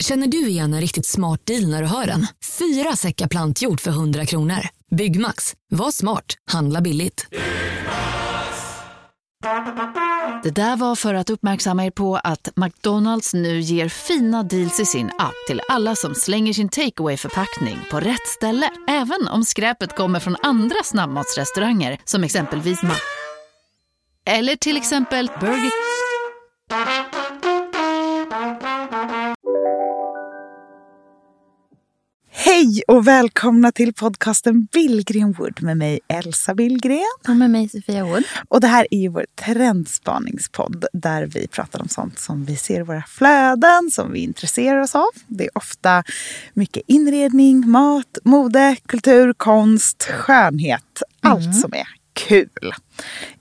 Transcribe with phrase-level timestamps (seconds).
[0.00, 2.26] Känner du igen en riktigt smart deal när du hör den?
[2.58, 4.68] Fyra säckar plantjord för 100 kronor.
[4.90, 5.54] Byggmax.
[5.70, 6.24] Var smart.
[6.52, 7.26] Handla billigt.
[10.42, 14.86] Det där var för att uppmärksamma er på att McDonalds nu ger fina deals i
[14.86, 18.70] sin app till alla som slänger sin takeaway förpackning på rätt ställe.
[18.88, 22.94] Även om skräpet kommer från andra snabbmatsrestauranger som exempelvis Ma...
[24.26, 25.70] Eller till exempel Burger...
[32.52, 37.00] Hej och välkomna till podcasten Billgren Wood med mig Elsa Billgren.
[37.28, 38.24] Och med mig Sofia Wood.
[38.48, 42.80] Och det här är ju vår trendspaningspodd där vi pratar om sånt som vi ser
[42.80, 45.08] i våra flöden, som vi intresserar oss av.
[45.26, 46.04] Det är ofta
[46.54, 51.02] mycket inredning, mat, mode, kultur, konst, skönhet.
[51.20, 51.52] Allt Mm.
[51.52, 52.72] som är kul.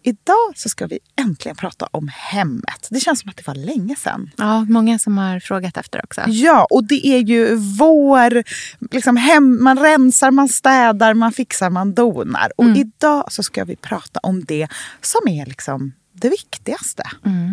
[0.04, 2.88] Idag så ska vi äntligen prata om hemmet.
[2.90, 4.32] Det känns som att det var länge sedan.
[4.38, 6.22] Ja, många som har frågat efter också.
[6.28, 8.44] Ja, och det är ju vår...
[8.92, 12.52] Liksom hem, man rensar, man städar, man fixar, man donar.
[12.58, 14.68] Och idag så ska vi prata om det
[15.02, 17.04] som är liksom det viktigaste.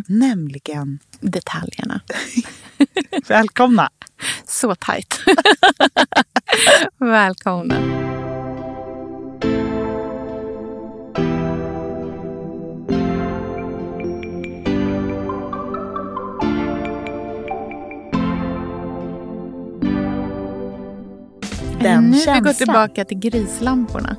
[0.06, 0.98] Nämligen...
[1.20, 2.01] Detaljerna.
[3.29, 3.91] Välkomna!
[4.47, 5.20] Så tajt.
[6.98, 8.06] Välkomna.
[21.97, 22.42] Den nu vi känslan.
[22.42, 24.16] går tillbaka till grislamporna.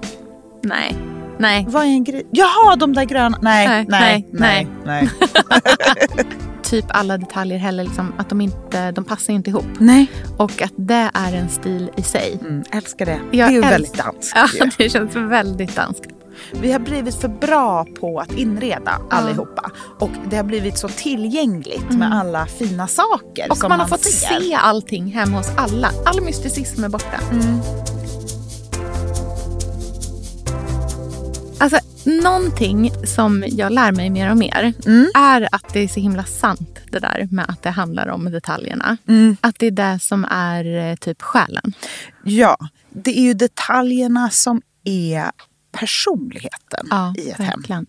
[0.63, 0.95] Nej.
[1.39, 1.65] Nej.
[1.69, 2.27] Vad är en grej?
[2.31, 3.37] Jaha, de där gröna.
[3.41, 4.67] Nej, Nej, nej, nej.
[4.85, 6.25] nej, nej.
[6.63, 9.65] Typ alla detaljer heller, liksom, att de inte de passar inte ihop.
[9.79, 10.07] nej.
[10.37, 12.39] Och att det är en stil i sig.
[12.41, 13.19] Mm, älskar det.
[13.31, 14.31] Jag det är ju väldigt danskt.
[14.35, 16.05] Ja, det känns väldigt danskt.
[16.51, 19.71] Vi har blivit för bra på att inreda allihopa.
[19.99, 23.51] Och det har blivit så tillgängligt med alla fina saker Mm.
[23.51, 24.39] Och som man har fått ser.
[24.39, 25.91] se allting hemma hos alla.
[26.05, 27.19] All mysticism är borta.
[31.59, 34.73] Alltså, någonting som jag lär mig mer och mer
[35.15, 38.97] är att det är så himla sant det där med att det handlar om detaljerna.
[39.41, 41.73] Att det är det som är eh, typ själen.
[42.23, 42.57] Ja,
[42.89, 45.31] det är ju detaljerna som är
[45.79, 47.47] personligheten Ja, i ett hem.
[47.59, 47.85] verkligen.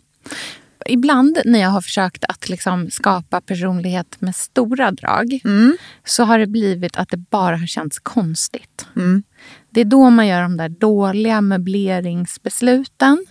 [0.87, 5.41] Ibland när jag har försökt att liksom skapa personlighet med stora drag
[6.05, 8.87] så har det blivit att det bara har känts konstigt.
[9.71, 13.27] Det är då man gör de där dåliga möbleringsbesluten.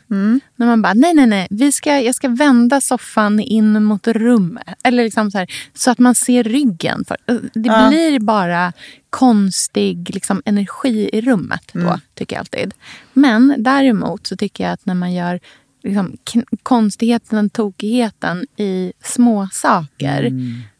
[0.55, 4.67] När man bara, nej, nej, nej, vi ska, jag ska vända soffan in mot rummet.
[4.83, 7.05] Eller liksom så, här, så att man ser ryggen.
[7.07, 7.17] För,
[7.53, 8.73] det blir bara
[9.09, 12.73] konstig liksom, energi i rummet då, tycker jag alltid.
[13.13, 15.39] Men däremot så tycker jag att när man gör
[15.83, 16.17] liksom,
[16.63, 20.31] konstigheten, tokigheten i små saker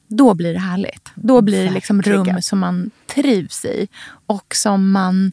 [0.08, 1.10] då blir det härligt.
[1.16, 3.88] Då blir det liksom rum som man trivs i
[4.26, 5.32] och som man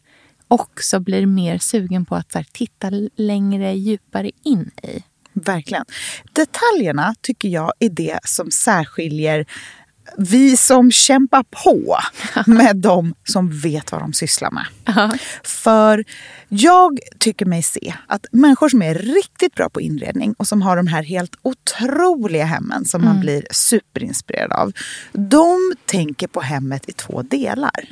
[0.54, 5.02] också blir mer sugen på att här, titta längre, djupare in i.
[5.32, 5.84] Verkligen.
[6.32, 9.46] Detaljerna tycker jag är det som särskiljer
[10.18, 11.96] vi som kämpar på
[12.50, 14.66] med de som vet vad de sysslar med.
[15.42, 16.04] För
[16.48, 20.76] jag tycker mig se att människor som är riktigt bra på inredning och som har
[20.76, 24.72] de här helt otroliga hemmen som man blir superinspirerad av.
[25.12, 27.84] De tänker på hemmet i två delar.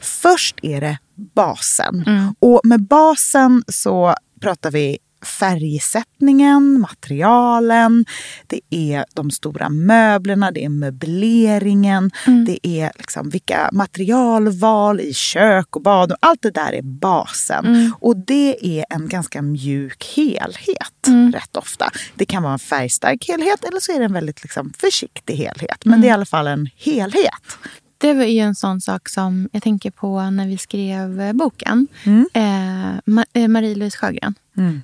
[0.00, 0.98] Först är det
[1.34, 2.04] basen.
[2.38, 8.04] Och med basen så pratar vi färgsättningen, materialen,
[8.46, 12.10] det är de stora möblerna, det är möbleringen,
[12.46, 16.12] det är liksom vilka materialval i kök och bad.
[16.12, 17.92] Och allt det där är basen.
[18.00, 21.90] Och det är en ganska mjuk helhet rätt ofta.
[22.14, 25.84] Det kan vara en färgstark helhet eller så är det en väldigt liksom, försiktig helhet.
[25.84, 27.58] Men det är i alla fall en helhet.
[28.00, 31.88] Det var ju en sån sak som jag tänker på när vi skrev eh, boken.
[32.34, 34.34] Eh, Ma- eh, Marie-Louise Sjögren.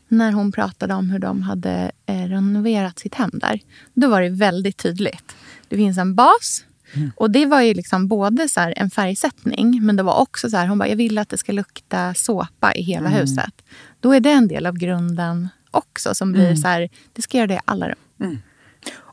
[0.08, 3.60] När hon pratade om hur de hade eh, renoverat sitt hem där.
[3.94, 5.36] Då var det väldigt tydligt.
[5.68, 6.64] Det finns en bas.
[7.16, 10.66] Och det var ju liksom både så en färgsättning men det var också så här,
[10.66, 13.54] hon bara, jag vill att det ska lukta såpa i hela huset.
[14.00, 17.46] Då är det en del av grunden också som blir så här, det ska göra
[17.46, 17.96] det i alla rum.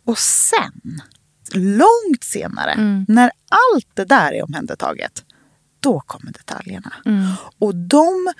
[0.05, 1.01] Och sen,
[1.53, 5.23] långt senare, när allt det där är omhändertaget,
[5.79, 6.93] då kommer detaljerna.
[7.59, 8.33] Och de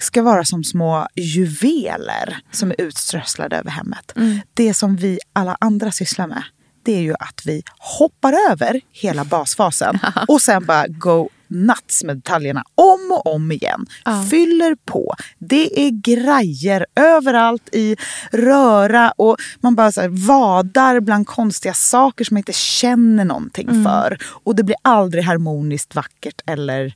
[0.00, 4.12] ska vara som små juveler som är utströsslade över hemmet.
[4.54, 6.42] Det som vi alla andra sysslar med,
[6.84, 9.98] det är ju att vi hoppar över hela basfasen
[10.28, 13.86] och sen bara go nuts med detaljerna om och om igen.
[14.04, 14.24] Ja.
[14.30, 15.14] Fyller på.
[15.38, 17.96] Det är grejer överallt i
[18.32, 23.68] röra och man bara så här vadar bland konstiga saker som man inte känner någonting
[23.68, 23.84] Mm.
[23.84, 24.18] för.
[24.44, 26.92] Och det blir aldrig harmoniskt vackert eller eh,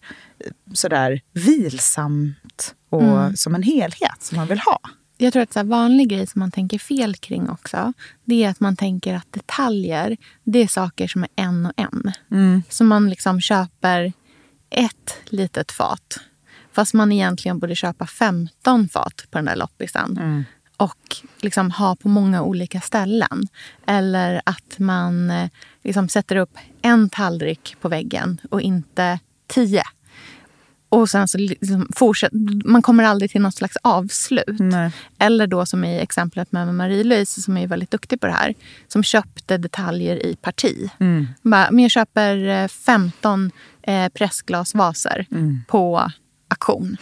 [0.74, 3.36] sådär vilsamt och Mm.
[3.36, 4.78] som en helhet som man vill ha.
[5.18, 7.92] Jag tror att här vanlig grej som man tänker fel kring också,
[8.24, 12.12] det är att man tänker att detaljer, det är saker som är en och en.
[12.68, 14.12] Så man liksom köper
[14.76, 16.18] ett litet fat.
[16.72, 20.44] Fast man egentligen borde köpa 15 fat på den där loppisen.
[20.76, 23.48] Och liksom ha på många olika ställen.
[23.86, 25.48] Eller att man eh,
[25.82, 29.82] liksom sätter upp en tallrik på väggen och inte tio.
[30.88, 32.32] Och sen så liksom fortsätt,
[32.64, 34.58] man kommer aldrig till något slags avslut.
[34.58, 34.90] Nej.
[35.18, 38.54] Eller då som i exemplet med Marie-Louise som är väldigt duktig på det här.
[38.88, 40.90] Som köpte detaljer i parti.
[41.42, 43.50] Bara, men jag köper eh, 15
[43.82, 45.26] eh, pressglasvaser
[45.68, 46.10] på
[46.48, 46.96] auktion.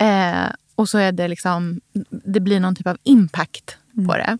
[0.00, 1.80] Eh, och så är det liksom,
[2.10, 3.76] det blir någon typ av impact
[4.06, 4.38] på det.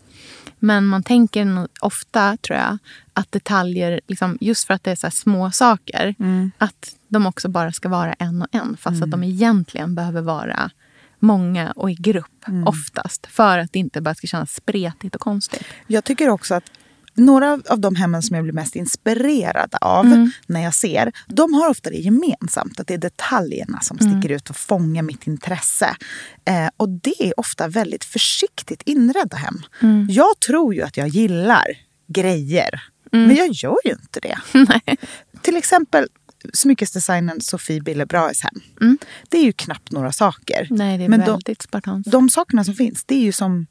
[0.59, 2.79] Men man tänker ofta, tror jag,
[3.13, 6.15] att detaljer, liksom, just för att det är så små saker,
[6.59, 8.77] att de också bara ska vara en och en.
[8.77, 10.71] Fast att de egentligen behöver vara
[11.19, 13.27] många och i grupp oftast.
[13.27, 15.65] För att det inte bara ska kännas spretigt och konstigt.
[15.87, 16.71] Jag tycker också att
[17.19, 20.31] några av- de hemmen som jag blir mest inspirerad av Mm.
[20.47, 22.81] när jag ser, de har ofta det gemensamt.
[22.81, 24.21] Att det är detaljerna som Mm.
[24.21, 25.97] sticker ut och fångar mitt intresse.
[26.45, 29.63] Eh, och det är ofta väldigt försiktigt inredda hem.
[29.83, 30.07] Mm.
[30.11, 31.65] Jag tror ju att jag gillar
[32.09, 32.83] grejer.
[33.13, 33.27] Mm.
[33.27, 34.39] Men jag gör ju inte det.
[35.43, 36.07] Till exempel
[36.53, 38.99] smyckesdesignern Sofie Billebrahes hem.
[39.29, 40.67] Det är ju knappt några saker.
[40.71, 40.77] Mm.
[40.79, 42.11] Nej, det är Men de, väldigt spartanskt.
[42.13, 43.67] de sakerna som finns, det är ju som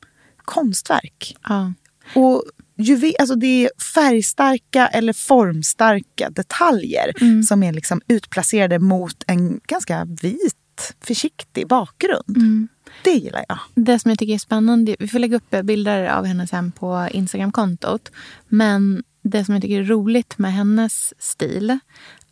[0.45, 1.35] konstverk.
[1.43, 1.73] Ja.
[2.15, 2.43] Och
[2.77, 7.43] juve, alltså det är färgstarka eller formstarka detaljer Mm.
[7.43, 12.37] som är liksom utplacerade mot en ganska vit, försiktig bakgrund.
[12.37, 12.67] Mm.
[13.03, 13.59] Det gillar jag.
[13.75, 17.07] Det som jag tycker är spännande, vi får lägga upp bilder av henne sen på
[17.11, 18.11] Instagramkontot.
[18.47, 21.79] Men det som jag tycker är roligt med hennes stil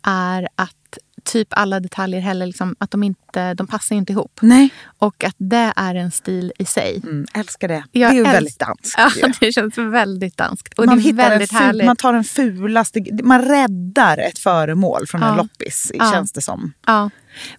[0.02, 4.38] är att typ alla detaljer heller liksom, att de inte de passar inte ihop.
[4.42, 4.68] Nej.
[4.98, 7.00] Och att det är en stil i sig.
[7.04, 7.84] Mm, älskar det.
[7.92, 8.94] Jag det är ju väldigt danskt.
[8.98, 9.32] Ja, ju.
[9.40, 10.78] det känns väldigt danskt.
[10.78, 11.86] Och man, det är en väldigt ful, härligt.
[11.86, 15.36] man tar den fulaste, man räddar ett föremål från en Ja.
[15.36, 16.12] loppis, Ja.
[16.12, 16.72] känns det som.
[16.86, 17.10] Ja.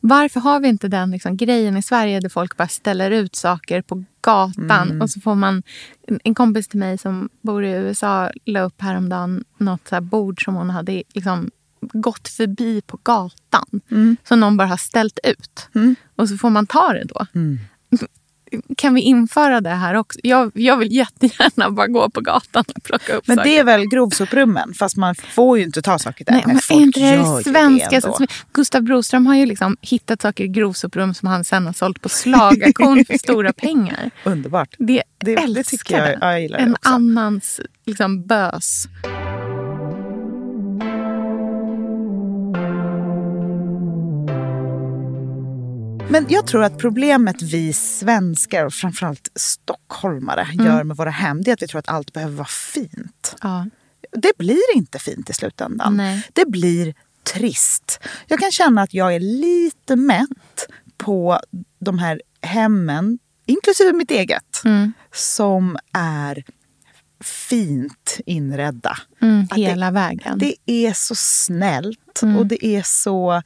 [0.02, 3.82] Varför har vi inte den liksom, grejen i Sverige där folk bara ställer ut saker
[3.82, 5.02] på gatan Mm.
[5.02, 5.64] och så får man...
[6.08, 10.44] En, en kompis till mig som bor i USA la upp häromdagen något så bord
[10.44, 11.52] som hon hade liksom,
[11.82, 13.82] gått förbi på gatan.
[13.92, 14.18] Mm.
[14.28, 15.70] Som någon bara har ställt ut.
[16.16, 17.26] Och så får man ta det då.
[17.36, 17.60] Mm.
[18.78, 20.20] Kan vi införa det här också?
[20.24, 23.50] Jag, jag vill jättegärna bara gå på gatan och plocka upp Men saker.
[23.50, 26.34] det är väl grovsoprummen, fast man får ju inte ta saker där.
[26.34, 28.02] Nej, men folk inte det det svenska?
[28.02, 32.02] Så- Gustav Broström har ju liksom hittat saker i grovsoprum som han sen har sålt
[32.02, 34.12] på slagauktion för stora pengar.
[34.24, 34.76] Underbart.
[34.80, 34.86] Det,
[35.18, 36.18] Det- det älskar tycker jag- det.
[36.22, 36.90] ja, jag gillar det En också.
[36.90, 38.88] annans liksom, bös.
[46.10, 50.66] Men jag tror att problemet vi svenskar och framförallt stockholmare Mm.
[50.66, 53.36] gör med våra hem, det är att vi tror att allt behöver vara fint.
[53.42, 53.66] Ja.
[54.12, 55.98] Det blir inte fint i slutändan.
[55.98, 56.28] Nej.
[56.34, 56.94] Det blir
[57.34, 58.00] trist.
[58.28, 60.68] Jag kan känna att jag är lite mätt
[60.98, 61.40] på
[61.80, 64.94] de här hemmen, inklusive mitt eget, Mm.
[65.14, 66.44] som är
[67.24, 68.98] fint inredda.
[69.22, 70.38] Mm, Att det- hela vägen.
[70.40, 72.38] Det är så snällt Mm.
[72.38, 73.42] och det är så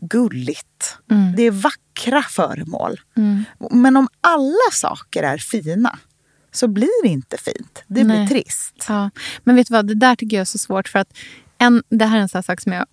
[0.00, 0.98] gulligt.
[1.10, 1.36] Mm.
[1.36, 3.00] Det är vackra föremål.
[3.16, 3.44] Mm.
[3.70, 5.98] Men om alla saker är fina
[6.52, 7.82] så blir det inte fint.
[7.86, 8.28] Det blir Nej.
[8.28, 8.84] trist.
[8.88, 9.10] Ja.
[9.44, 10.88] Men vet du vad, det där tycker jag är så svårt.
[10.88, 11.18] för att
[11.58, 12.86] en, Det här är en sån sak som jag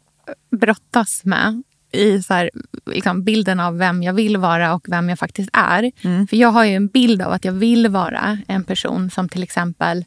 [0.60, 2.50] brottas med i så här,
[2.86, 5.92] liksom bilden av vem jag vill vara och vem jag faktiskt är.
[6.28, 9.44] För jag har ju en bild av att jag vill vara en person som till
[9.44, 10.06] exempel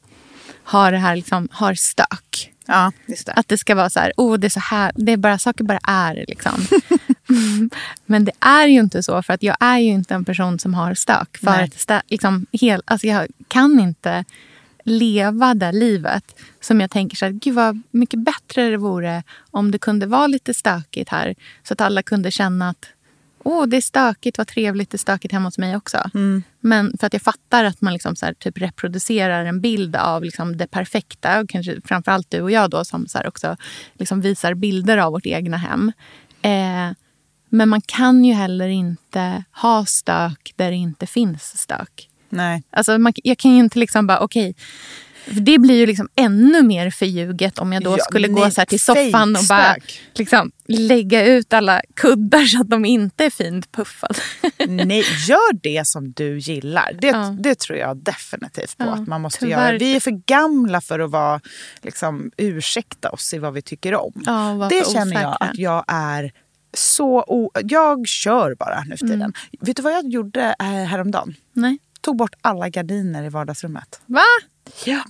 [0.65, 2.53] har det här liksom, har stök.
[2.69, 3.33] Ja, just det.
[3.33, 5.65] Att det ska vara så här, oh, det är så här, det är bara, saker
[5.65, 6.25] bara är.
[6.29, 6.67] Liksom.
[7.31, 7.71] Mm.
[8.07, 10.75] Men det är ju inte så, för att jag är ju inte en person som
[10.75, 11.39] har stök.
[11.39, 11.65] För Nej.
[11.65, 14.25] att stä, liksom, hel, alltså jag kan inte
[14.85, 16.25] leva det livet
[16.61, 20.27] som jag tänker så här, gud vad mycket bättre det vore om det kunde vara
[20.27, 21.35] lite stökigt här.
[21.63, 22.89] Så att alla kunde känna att
[23.49, 26.11] åh, det är stökigt, vad trevligt, det är stökigt hemma hos mig också.
[26.61, 30.25] Men för att jag fattar att man liksom så här, typ reproducerar en bild av
[30.25, 31.41] liksom det perfekta.
[31.41, 33.57] Och kanske framförallt du och jag då som så också
[33.93, 35.93] liksom visar bilder av vårt egna hem.
[36.43, 36.91] Eh,
[37.49, 42.09] men man kan ju heller inte ha stök där det inte finns stök.
[42.29, 42.63] Nej.
[42.71, 44.55] Alltså man, jag kan ju inte liksom bara, okej,
[45.25, 48.65] För det blir ju liksom ännu mer förljuget om jag då Ja, skulle gå så
[48.65, 49.77] till soffan och bara
[50.15, 54.15] liksom, lägga ut alla kuddar så att de inte är fint puffade.
[54.69, 56.93] Nej, gör det som du gillar.
[57.01, 57.37] Det, Ja.
[57.41, 59.69] det tror jag definitivt på Ja, att man måste tyvärr.
[59.69, 59.79] göra.
[59.79, 61.41] Vi är för gamla för att vara,
[61.83, 64.13] liksom, ursäkta oss i vad vi tycker om.
[64.71, 65.29] Det känner jag osäkra.
[65.29, 66.33] att jag är
[66.75, 67.25] så...
[67.29, 69.23] O- jag kör bara nu för tiden.
[69.23, 69.33] Mm.
[69.61, 71.35] Vet du vad jag gjorde eh, häromdagen?
[71.53, 71.79] Nej.
[72.01, 74.01] Tog bort alla gardiner i vardagsrummet.
[74.07, 74.21] Va?
[74.85, 75.05] Ja.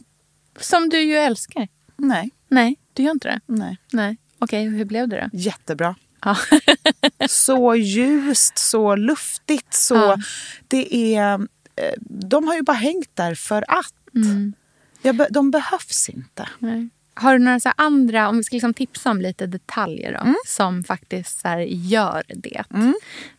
[0.60, 1.68] Som du ju älskar.
[1.96, 3.40] Nej, Nej, du gör inte det?
[3.46, 3.76] nej.
[3.92, 4.16] Nej.
[4.38, 5.38] Okej, hur blev det då?
[5.38, 5.94] Jättebra.
[6.24, 6.36] Ja.
[7.28, 9.74] så ljust, så luftigt.
[9.74, 10.16] Så Ja.
[10.68, 11.34] det är,
[11.76, 13.94] eh, de har ju bara hängt där för att.
[14.14, 14.52] Mm.
[15.30, 16.48] De behövs inte.
[16.58, 16.88] Nej.
[17.20, 20.34] Har du några så andra, om vi ska liksom tipsa om lite detaljer då, Mm.
[20.46, 22.64] som faktiskt så gör det?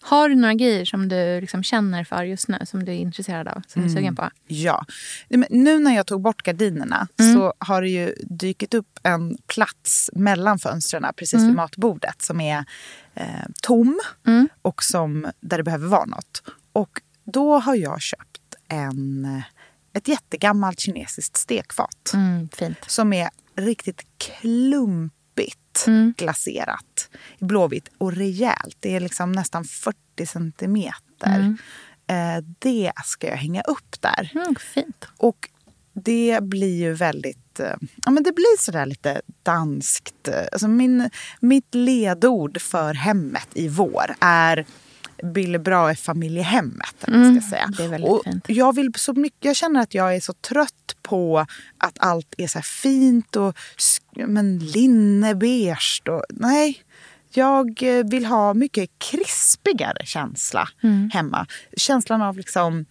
[0.02, 3.48] Har du några grejer som du liksom känner för just nu, som du är intresserad
[3.48, 3.92] av, som du Mm.
[3.92, 4.30] är sugen på?
[4.48, 4.86] Ja.
[5.50, 7.36] Nu när jag tog bort gardinerna Mm.
[7.36, 11.48] så har det ju dykt upp en plats mellan fönstren precis Mm.
[11.48, 12.66] vid matbordet som är
[13.16, 13.26] eh,
[13.62, 14.50] tom Mm.
[14.62, 16.44] och som, där det behöver vara något.
[16.74, 19.42] Och då har jag köpt en,
[19.94, 22.12] ett jättegammalt kinesiskt stekfat.
[22.14, 22.50] Mm,
[22.88, 25.56] som är riktigt klumpigt
[25.88, 26.14] Mm.
[26.18, 27.10] glaserat.
[27.40, 28.78] i Blåvitt och rejält.
[28.80, 31.58] Det är liksom nästan 40 centimeter.
[32.08, 34.32] Eh, det ska jag hänga upp där.
[34.36, 35.06] Mm, fint.
[35.18, 35.50] Och
[35.94, 37.60] det blir ju väldigt...
[37.60, 40.30] eh, Ja, men det blir sådär lite danskt.
[40.52, 44.66] Alltså min, mitt ledord för hemmet i vår är
[45.24, 46.96] Billy Brahe familjehemmet.
[47.08, 47.62] man ska säga.
[47.64, 48.46] Mm, det är väldigt och fint.
[48.48, 51.46] Jag, vill så mycket, jag känner att jag är så trött på
[51.78, 53.58] att allt är så fint och
[54.28, 56.02] men linne, beige.
[56.10, 56.78] Och, nej,
[57.34, 61.10] jag eh, vill ha mycket krispigare känsla Mm.
[61.14, 61.48] hemma.
[61.78, 62.86] Känslan av liksom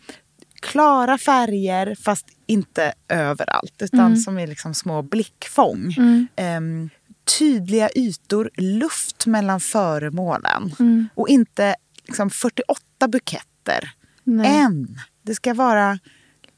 [0.60, 4.16] klara färger fast inte överallt utan Mm.
[4.16, 5.94] som är liksom små blickfång.
[6.36, 6.90] Ehm,
[7.38, 11.08] tydliga ytor, luft mellan föremålen Mm.
[11.14, 11.76] och inte
[12.08, 13.90] liksom 48 buketter.
[14.24, 14.56] Nej.
[14.56, 15.00] En.
[15.22, 15.98] Det ska vara,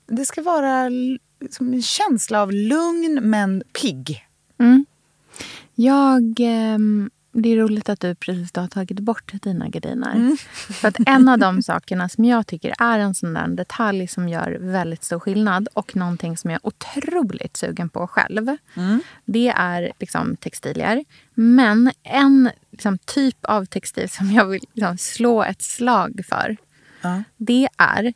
[0.07, 0.89] det ska vara
[1.41, 4.27] liksom en känsla av lugn men pigg.
[4.59, 4.87] Mm.
[5.75, 10.15] Jag, ehm, det är roligt att du precis har tagit bort dina gardiner.
[10.15, 10.37] Mm.
[10.53, 14.29] För att en av de sakerna som jag tycker är en sån där detalj som
[14.29, 18.57] gör väldigt stor skillnad och någonting som jag är otroligt sugen på själv.
[18.75, 19.01] Mm.
[19.25, 21.05] Det är liksom textilier.
[21.35, 26.57] Men en liksom, typ av textil som jag vill liksom, slå ett slag för.
[27.01, 27.23] Ja.
[27.37, 28.13] Det är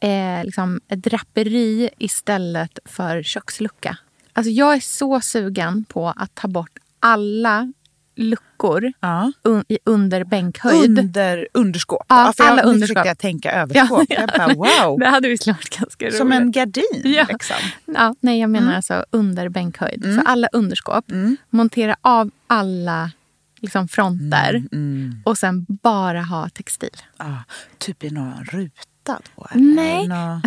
[0.00, 3.98] eh, liksom draperi istället för kökslucka.
[4.32, 7.72] Alltså jag är så sugen på att ta bort alla
[8.16, 9.32] luckor Ja.
[9.42, 10.98] un, under bänkhöjd.
[10.98, 12.04] Under underskåp.
[12.08, 12.88] Ja, för alla jag, underskåp.
[12.88, 14.04] försökte jag tänka överskåp.
[14.08, 14.98] Jag bara, wow.
[14.98, 16.16] Det hade visst varit ganska roligt.
[16.16, 16.84] Som en gardin.
[17.04, 17.26] Ja.
[17.28, 17.56] Liksom.
[17.84, 20.04] Ja, nej, jag menar alltså under bänkhöjd.
[20.04, 20.16] Mm.
[20.16, 21.04] Så alla underskåp.
[21.50, 23.10] Montera av alla
[23.60, 25.22] liksom, fronter Mm.
[25.24, 26.96] och sen bara ha textil.
[27.18, 27.44] Ja,
[27.78, 29.46] typ i någon ruta då?
[29.50, 29.64] eller?
[29.74, 30.08] Nej.
[30.08, 30.40] Nå-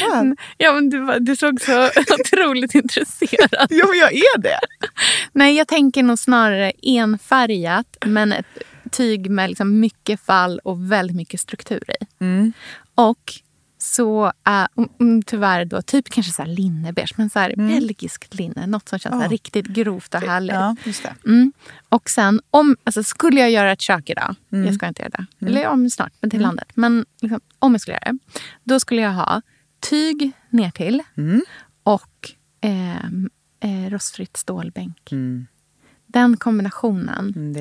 [0.00, 0.24] Ja.
[0.58, 1.90] Ja, men du, var- du såg så
[2.20, 3.66] otroligt intresserad.
[3.70, 4.58] Jo, men jag är det.
[5.32, 8.46] Nej, jag tänker nog snarare enfärgat men ett
[8.90, 12.24] tyg med liksom mycket fall och väldigt mycket struktur i.
[12.24, 12.52] Mm.
[12.94, 13.32] Och
[13.82, 14.68] så är
[15.00, 18.66] mm, tyvärr då typ kanske så här linnebeige, men så här belgiskt linne.
[18.66, 19.28] Något som känns Ja.
[19.28, 20.54] riktigt grovt och härligt.
[20.54, 20.76] Ja.
[21.26, 21.52] Mm.
[21.88, 25.46] Och sen, om, alltså skulle jag göra ett kök idag, jag ska inte göra det,
[25.46, 26.68] eller om snart, men till landet.
[26.74, 28.18] Men liksom, om jag skulle göra det,
[28.64, 29.42] då skulle jag ha
[29.80, 31.02] tyg ner till
[31.82, 35.10] och ehm, eh, rostfritt stålbänk.
[36.12, 37.52] Den kombinationen Mm,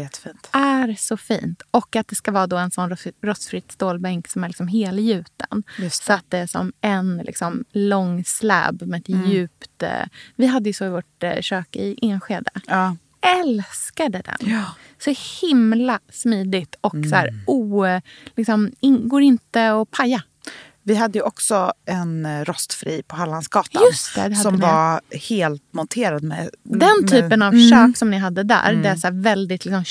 [0.53, 1.61] är är så fint.
[1.71, 5.63] Och att det ska vara då en sån rost- rostfritt stålbänk som är liksom helgjuten.
[5.91, 9.83] Så att det är som en liksom lång slab med ett djupt...
[9.83, 9.89] Eh,
[10.35, 12.51] vi hade ju så i vårt eh, kök i Enskede.
[12.67, 12.95] Ja.
[13.41, 14.51] Älskade den.
[14.51, 14.63] Ja.
[14.99, 15.13] Så
[15.47, 17.85] himla smidigt och så här, o,
[18.35, 20.23] liksom, in, går inte att paja.
[20.83, 23.81] Vi hade ju också en eh, rostfri på Hallandsgatan.
[24.15, 24.61] Det, som ni.
[24.61, 26.49] var helt monterad med...
[26.63, 27.69] Den med, typen av Mm.
[27.69, 29.83] kök som ni hade där, det är så här väldigt liksom,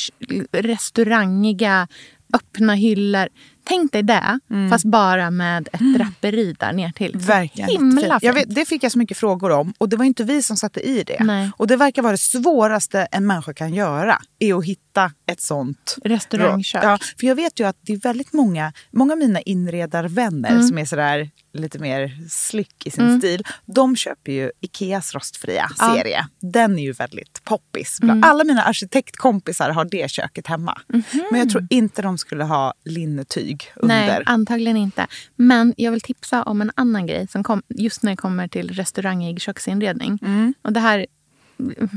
[0.53, 1.89] restaurangiga,
[2.35, 3.29] öppna hyllor.
[3.71, 4.39] Tänk dig det,
[4.71, 7.17] fast bara med ett draperi där ner till.
[7.17, 7.71] Verkligen.
[7.71, 8.37] Himla fint.
[8.37, 9.73] vet, det fick jag så mycket frågor om.
[9.79, 11.17] Och det var inte vi som satte i det.
[11.25, 11.51] Nej.
[11.57, 14.19] Och det verkar vara det svåraste en människa kan göra.
[14.39, 16.85] Är att hitta ett sånt Restaurangkök.
[16.85, 20.69] Ja, för jag vet ju att det är väldigt många, många av mina inredarvänner Mm.
[20.69, 23.45] som är sådär lite mer slick i sin stil.
[23.67, 25.85] De köper ju Ikeas rostfria Ja.
[25.85, 25.97] Mm.
[25.99, 26.27] serie.
[26.41, 27.99] Den är ju väldigt poppis.
[28.01, 30.81] Bland- Alla mina arkitektkompisar har det köket hemma.
[31.31, 33.95] Men jag tror inte de skulle ha linnetyg under.
[33.97, 35.07] Nej, antagligen inte.
[35.37, 38.69] Men jag vill tipsa om en annan grej som kom, just när det kommer till
[38.71, 40.19] restaurangig köksinredning.
[40.23, 40.55] Mm.
[40.63, 41.07] Och det här,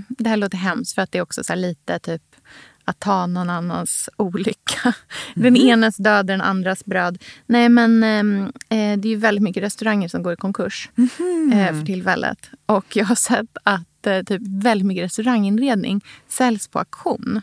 [0.10, 2.22] det här låter hemskt för att det är också så lite typ
[2.86, 4.93] att ta någon annans olycka.
[5.36, 5.67] Den Mhm.
[5.69, 7.24] enas död, den andras bröd.
[7.45, 11.51] Nej, men ehm, eh, det är ju väldigt mycket restauranger som går i konkurs Mhm.
[11.53, 12.50] eh, för tillfället.
[12.65, 17.41] Och jag har sett att eh, typ väldigt mycket restauranginredning säljs på auktion.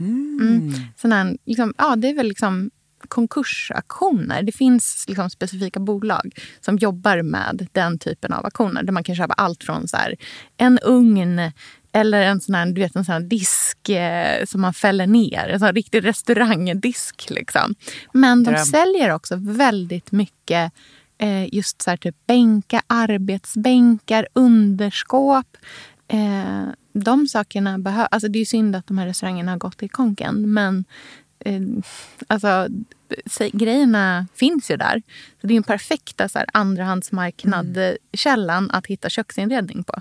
[0.00, 0.72] Mm.
[0.96, 2.70] Sån här, liksom, ja, det är väl liksom
[3.08, 4.42] konkursaktioner.
[4.42, 8.82] Det finns liksom specifika bolag som jobbar med den typen av auktioner.
[8.82, 10.16] Där man kan köpa allt från så här,
[10.56, 11.52] en ugn
[11.92, 15.48] eller en sån här, du vet, en sån disk eh, som man fäller ner.
[15.48, 17.30] En sån riktig restaurangdisk.
[17.30, 17.74] Liksom.
[18.12, 18.64] Men de Dröm.
[18.64, 20.72] säljer också väldigt mycket
[21.18, 25.56] eh, just så här, typ bänkar, arbetsbänkar, underskåp.
[26.12, 28.08] Eh, de sakerna behövs.
[28.10, 30.52] Alltså det är ju synd att de här restaurangerna har gått i konken.
[30.52, 30.84] Men
[31.44, 31.60] eh,
[32.26, 32.68] alltså,
[33.26, 35.02] se- grejerna finns ju där.
[35.40, 39.92] Så det är den en perfekta så här, andrahandsmarknadkällan att hitta köksinredning på.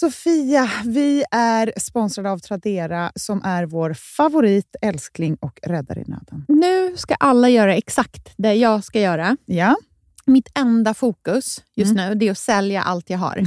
[0.00, 6.44] Sofia, vi är sponsrade av Tradera som är vår favorit, älskling och räddare i nöden.
[6.48, 9.36] Nu ska alla göra exakt det jag ska göra.
[9.46, 9.76] Ja,
[10.26, 13.42] Mitt enda fokus just nu det är att sälja allt jag har.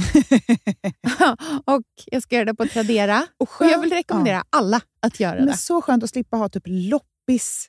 [1.74, 3.26] och Jag ska göra det på Tradera.
[3.38, 5.56] Och Och jag vill rekommendera alla att göra men det.
[5.56, 7.68] så skönt att slippa ha typ loppis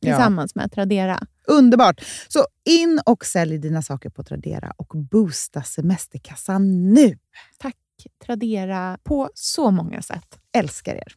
[0.00, 0.08] Ja.
[0.08, 1.20] tillsammans med Tradera.
[1.46, 2.00] Underbart!
[2.28, 7.18] Så in och sälj dina saker på Tradera och boosta semesterkassan nu.
[7.58, 7.76] Tack
[8.26, 10.38] Tradera på så många sätt.
[10.52, 11.14] Älskar er!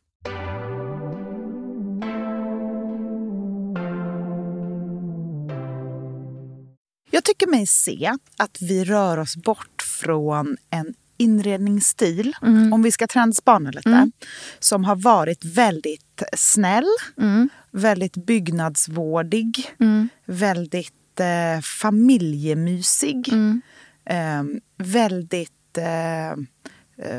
[7.12, 12.34] Jag tycker mig se att vi rör oss bort från en inredningsstil,
[12.73, 14.12] om vi ska trendspana lite,
[14.60, 16.86] som har varit väldigt snäll,
[17.17, 17.49] Mm.
[17.75, 20.09] Väldigt byggnadsvårdig, Mm.
[20.25, 23.61] väldigt eh, familjemysig, Mm.
[24.05, 24.43] eh,
[24.77, 26.38] väldigt eh,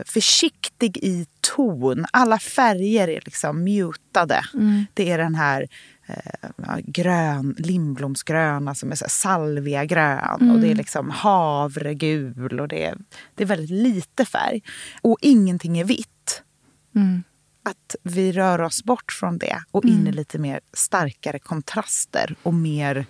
[0.07, 2.07] försiktig i ton.
[2.12, 4.40] Alla färger är liksom mutade.
[4.55, 4.85] Mm.
[4.95, 5.69] Det är den här
[6.07, 12.99] eh, grön, Lindblomsgröna som är så salviagrön och det är liksom havregul och det är,
[13.35, 14.62] det är väldigt lite färg.
[15.03, 16.42] Och ingenting är vitt.
[16.95, 17.23] Mm.
[17.66, 22.55] Att vi rör oss bort från det och in i lite mer starkare kontraster och
[22.55, 23.07] mer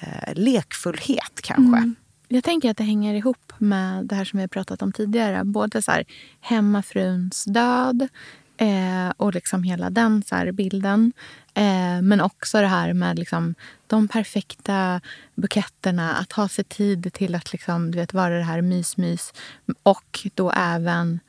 [0.00, 1.94] eh, lekfullhet kanske.
[2.28, 5.44] Jag tänker att det hänger ihop med det här som vi har pratat om tidigare.
[5.44, 6.04] Både så här,
[6.40, 8.08] hemmafruns död
[8.56, 11.12] eh, och liksom hela den så här, bilden.
[11.54, 13.54] Eh, men också det här med liksom,
[13.86, 15.00] de perfekta
[15.34, 16.14] buketterna.
[16.14, 19.34] Att ha sig tid till att liksom, du vet, vara det här mys-mys.
[19.82, 21.20] Och då även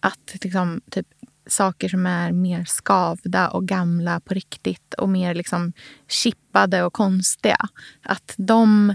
[0.00, 1.06] att liksom, typ,
[1.48, 5.72] saker som är mer skavda och gamla på riktigt och mer liksom
[6.08, 7.68] chippade och konstiga.
[8.02, 8.94] Att de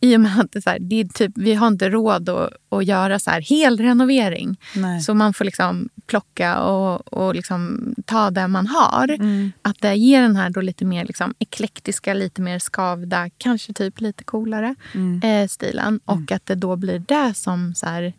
[0.00, 2.28] i och med att det, är så här, det är typ, vi har inte råd
[2.28, 4.56] att, att göra så här hel renovering.
[4.76, 5.00] Nej.
[5.00, 9.08] Så man får liksom plocka och, och liksom ta det man har.
[9.08, 9.52] Mm.
[9.62, 14.00] Att det ger den här då lite mer liksom eklektiska, lite mer skavda, kanske typ
[14.00, 15.20] lite coolare Mm.
[15.22, 16.00] eh, stilen.
[16.04, 18.12] Och att det då blir det som så här,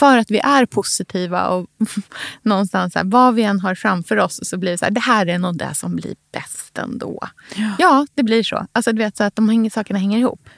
[0.00, 1.66] för att vi är positiva och
[2.42, 5.00] någonstans så här, vad vi än har framför oss så blir det så här, det
[5.00, 7.28] här är nog det som blir bäst ändå.
[7.78, 8.66] Ja, det blir så.
[8.72, 10.48] Alltså du vet så att de hänger, sakerna hänger ihop.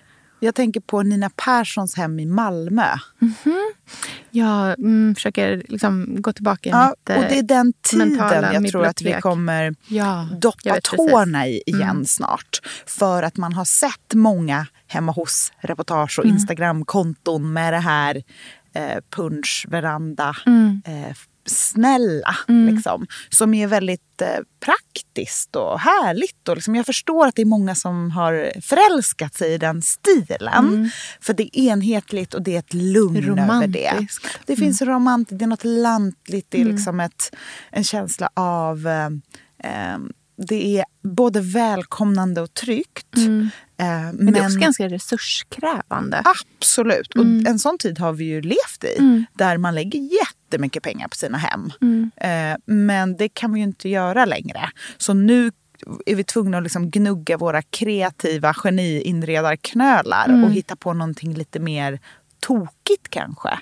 [0.40, 2.86] Jag tänker på Nina Perssons hem i Malmö.
[4.30, 7.18] Jag mm, försöker liksom gå tillbaka i Ja, mitt...
[7.18, 11.62] och det är den mentala tiden jag tror att vi kommer ja, doppa tårna i
[11.66, 12.60] igen snart.
[12.86, 18.22] För att man har sett många hemma hos-reportage och Instagramkonton med det här
[18.74, 20.36] eh, punschveranda.
[20.46, 20.82] Mm.
[20.84, 22.36] Eh, snälla.
[22.70, 24.28] Liksom, som är väldigt eh,
[24.60, 26.48] praktiskt och härligt.
[26.48, 30.68] Och liksom, jag förstår att det är många som har förälskat sig i den stilen.
[30.68, 30.90] Mm.
[31.20, 33.90] För det är enhetligt och det är ett lugn över det.
[33.90, 34.24] Romantiskt.
[34.24, 34.42] Mm.
[34.46, 37.36] Det finns romantiskt, det är något lantligt, det är liksom ett,
[37.70, 39.06] en känsla av eh,
[39.64, 39.98] eh,
[40.36, 43.16] det är både välkomnande och tryggt.
[43.16, 43.50] Mm.
[44.12, 46.22] Men, det är också ganska resurskrävande.
[46.24, 47.14] Absolut.
[47.14, 49.24] Och en sån tid har vi ju levt i.
[49.34, 51.72] Där man lägger jättemycket pengar på sina hem.
[52.16, 54.70] Eh, men det kan vi ju inte göra längre.
[54.96, 55.50] Så nu
[56.06, 62.00] är vi tvungna att liksom gnugga våra kreativa geni-inredarknölar och hitta på någonting lite mer
[62.40, 63.58] tokigt kanske.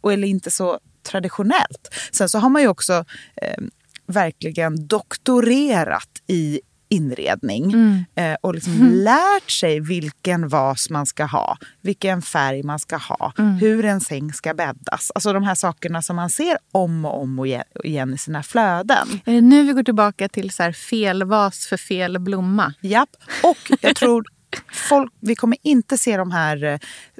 [0.00, 1.94] Och, eller inte så traditionellt.
[2.12, 3.04] Sen så har man ju också
[3.36, 3.64] eh,
[4.06, 7.74] verkligen doktorerat i inredning
[8.14, 13.32] eh, och liksom lärt sig vilken vas man ska ha, vilken färg man ska ha,
[13.60, 15.10] hur en säng ska bäddas.
[15.14, 17.46] Alltså de här sakerna som man ser om och om och
[17.84, 19.08] igen- i sina flöden.
[19.24, 22.74] Är det nu vi går tillbaka till så fel vas för fel blomma?
[22.80, 23.08] Japp.
[23.42, 24.24] Och jag tror
[24.72, 26.78] folk, vi kommer inte se de här, eh,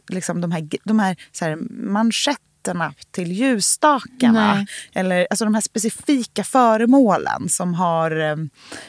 [0.09, 1.59] liksom de här, de här, så här
[2.61, 4.55] manschetterna till ljusstakarna.
[4.55, 4.67] Nej.
[4.95, 8.37] Eller alltså de här specifika föremålen som har eh,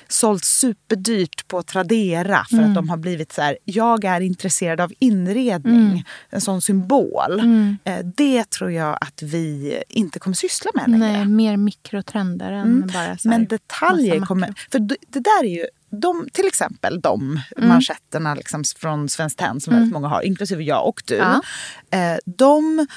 [0.07, 4.91] sålt superdyrt på Tradera för att de har blivit så här, jag är intresserad av
[4.99, 6.03] inredning.
[6.29, 7.39] En sån symbol.
[7.83, 11.17] Eh, det tror jag att vi inte kommer syssla med längre.
[11.17, 14.53] Nej, mer mikrotrender än bara så här Men detaljer kommer...
[14.71, 15.65] För det det där är ju...
[15.93, 20.87] De, till exempel de manschetterna liksom från Svenskt Tenn som väldigt många har, inklusive jag
[20.87, 21.15] och du.
[21.15, 21.41] Ja.
[21.97, 22.87] Eh, de,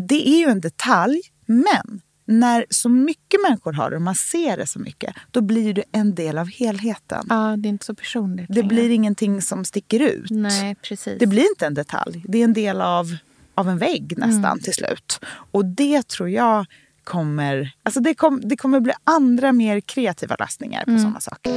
[0.00, 4.56] det är ju en detalj, men när så mycket människor har det och man ser
[4.56, 7.26] det så mycket, då blir det en del av helheten.
[7.28, 8.68] Ja, det är inte så personligt Det längre.
[8.68, 10.30] blir ingenting som sticker ut.
[10.30, 11.18] Nej, precis.
[11.18, 12.24] Det blir inte en detalj.
[12.28, 13.16] Det är en del av,
[13.54, 15.20] av en vägg nästan till slut.
[15.50, 16.66] Och det tror jag
[17.04, 17.72] kommer...
[17.82, 21.50] Alltså det, kom, det kommer bli andra mer kreativa lösningar på sådana saker.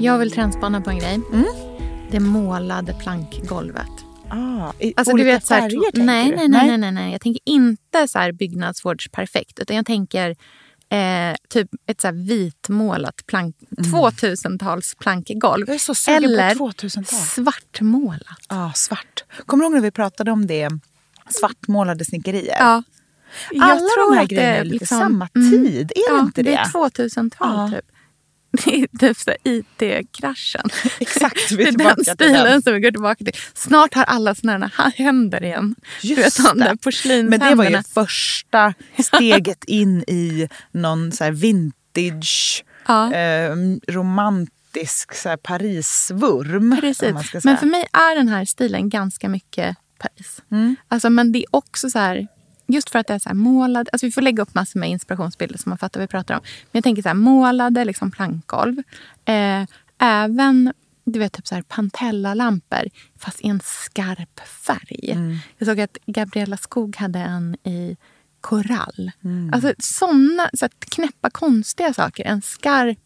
[0.00, 1.20] Jag vill trendspana på en grej.
[1.32, 1.44] Mm.
[2.10, 3.86] Det målade plankgolvet.
[4.28, 6.36] Ah, i Alltså, olika du vet, så här, färger, tänker nej, du?
[6.36, 7.12] nej, nej, nej, nej, nej.
[7.12, 9.58] Jag tänker inte så här byggnadsvårdsperfekt.
[9.58, 10.30] Utan jag tänker
[10.88, 15.64] eh, typ ett så här vitmålat plank, 2000-tals plankgolv.
[15.66, 17.04] Jag är så sugen på Eller 2000-tal.
[17.04, 18.38] svartmålat.
[18.48, 19.24] Ah, svart.
[19.46, 20.68] Kommer du ihåg när vi pratade om det?
[21.28, 22.56] Svartmålade snickerier.
[22.58, 22.82] Ja.
[23.50, 25.50] Jag Alla tror de här grejerna är är lite liksom- samma mm.
[25.50, 25.92] tid.
[25.96, 26.50] Är ja, det inte det?
[26.50, 27.76] det är 2000-tal Ja.
[27.78, 27.86] typ.
[28.64, 30.68] Det är typ så IT-kraschen.
[31.00, 32.62] Exakt, vi det är är tillbaka den stilen den.
[32.62, 33.34] som vi går tillbaka till.
[33.54, 35.74] Snart har alla såna här händer igen.
[36.02, 36.76] du vet, Just de där det.
[36.76, 37.38] porslinshänderna.
[37.46, 43.12] Men det var ju första steget in i någon så vintage, Ja.
[43.14, 43.50] eh,
[43.88, 46.76] romantisk så Parisvurm.
[46.80, 47.44] Precis.
[47.44, 50.42] Men för mig är den här stilen ganska mycket Paris.
[50.50, 50.76] Mm.
[50.88, 52.26] Alltså, men det är också så här...
[52.66, 53.88] Just för att det är så här målad...
[53.92, 56.40] Alltså vi får lägga upp massor med inspirationsbilder så man fattar vad vi pratar om.
[56.44, 58.78] Men jag tänker så här målade liksom plankgolv.
[59.24, 59.64] Eh,
[59.98, 60.72] även
[61.04, 65.10] du vet, typ så här pantellalampor fast i en skarp färg.
[65.10, 65.38] Mm.
[65.58, 67.96] Jag såg att Gabriella Skog hade en i
[68.40, 69.10] korall.
[69.24, 69.50] Mm.
[69.54, 72.24] Alltså såna så här, knäppa konstiga saker.
[72.24, 72.98] En skarp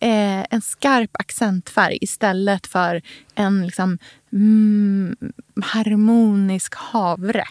[0.00, 3.02] eh, en skarp accentfärg istället för
[3.34, 3.98] en liksom,
[4.32, 5.16] mm,
[5.62, 7.44] harmonisk havre.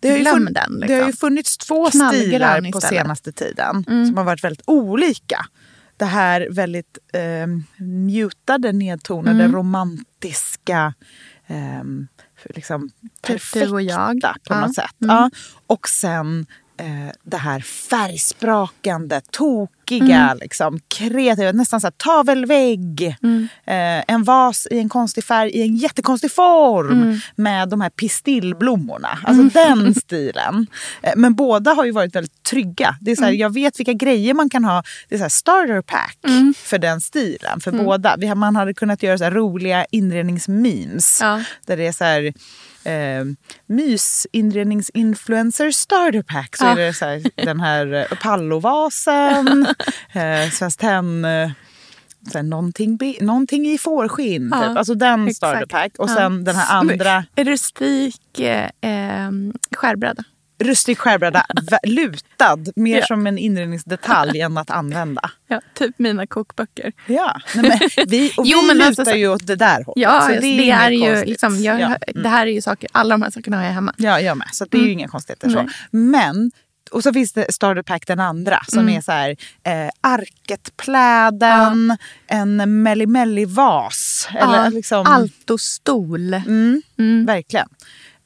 [0.00, 0.72] Det har, ju Glöm funn- den.
[0.72, 0.80] Liksom.
[0.86, 5.46] det har ju funnits två stilar på senaste tiden som har varit väldigt olika.
[5.96, 7.46] Det här väldigt eh,
[7.86, 10.94] mutade, nedtonade, romantiska,
[11.46, 11.84] eh,
[12.54, 14.20] liksom Typ perfekta du och jag.
[14.20, 14.60] på Ja.
[14.60, 14.94] något sätt.
[14.98, 15.30] Ja.
[15.66, 19.20] Och sen eh, det här färgsprakande,
[19.98, 23.16] tokiga, liksom, kreativa, nästan så här tavelvägg.
[23.66, 29.18] Eh, en vas i en konstig färg i en jättekonstig form med de här pistillblommorna.
[29.24, 30.66] Alltså den stilen.
[31.02, 32.96] Eh, men båda har ju varit väldigt trygga.
[33.00, 34.82] Det är så här, Jag vet vilka grejer man kan ha.
[35.08, 36.18] Det är så här starter pack
[36.56, 38.16] för den stilen, för båda.
[38.18, 41.18] Vi har, man hade kunnat göra så här roliga inredningsmemes.
[41.20, 41.40] Ja.
[41.66, 42.32] Där det är så här
[42.84, 43.24] eh,
[43.66, 46.56] mysinredningsinfluencer starter pack.
[46.56, 46.70] Så Ja.
[46.70, 49.66] är det så här, den här eh, Apollo-vasen,
[50.12, 51.50] eh, Svenskt Tenn, eh,
[52.42, 54.48] någonting, någonting i fårskinn.
[54.52, 54.78] Ja, typ.
[54.78, 55.92] Alltså den starter pack.
[55.98, 56.14] Och Ja.
[56.14, 59.30] sen den här andra, Rustik eh, eh,
[59.76, 60.24] skärbräda.
[60.62, 61.46] rustik skärbräda,
[61.86, 62.58] lutad.
[62.76, 63.06] Mer Ja.
[63.06, 65.30] som en inredningsdetalj än att använda.
[65.48, 66.92] Ja, typ mina kokböcker.
[67.06, 67.64] Ja, nej,
[67.96, 69.92] men vi, och Jo, vi men lutar alltså så- ju åt det där hållet.
[69.96, 71.96] Ja, så det, inget är ju liksom, jag, Ja.
[72.14, 73.94] det här är ju saker, alla de här sakerna har jag hemma.
[73.96, 74.48] Ja, jag med.
[74.52, 75.48] Så det är ju inga konstigheter.
[75.50, 75.68] Så.
[75.90, 76.50] Men
[76.92, 78.96] Och så finns det Starter Pack den andra som Mm.
[78.96, 84.28] är så här eh, arketpläden, en melli-melli-vas.
[84.34, 86.34] Ja, liksom, Altostol.
[86.34, 87.26] Mm, Mm.
[87.26, 87.68] Verkligen.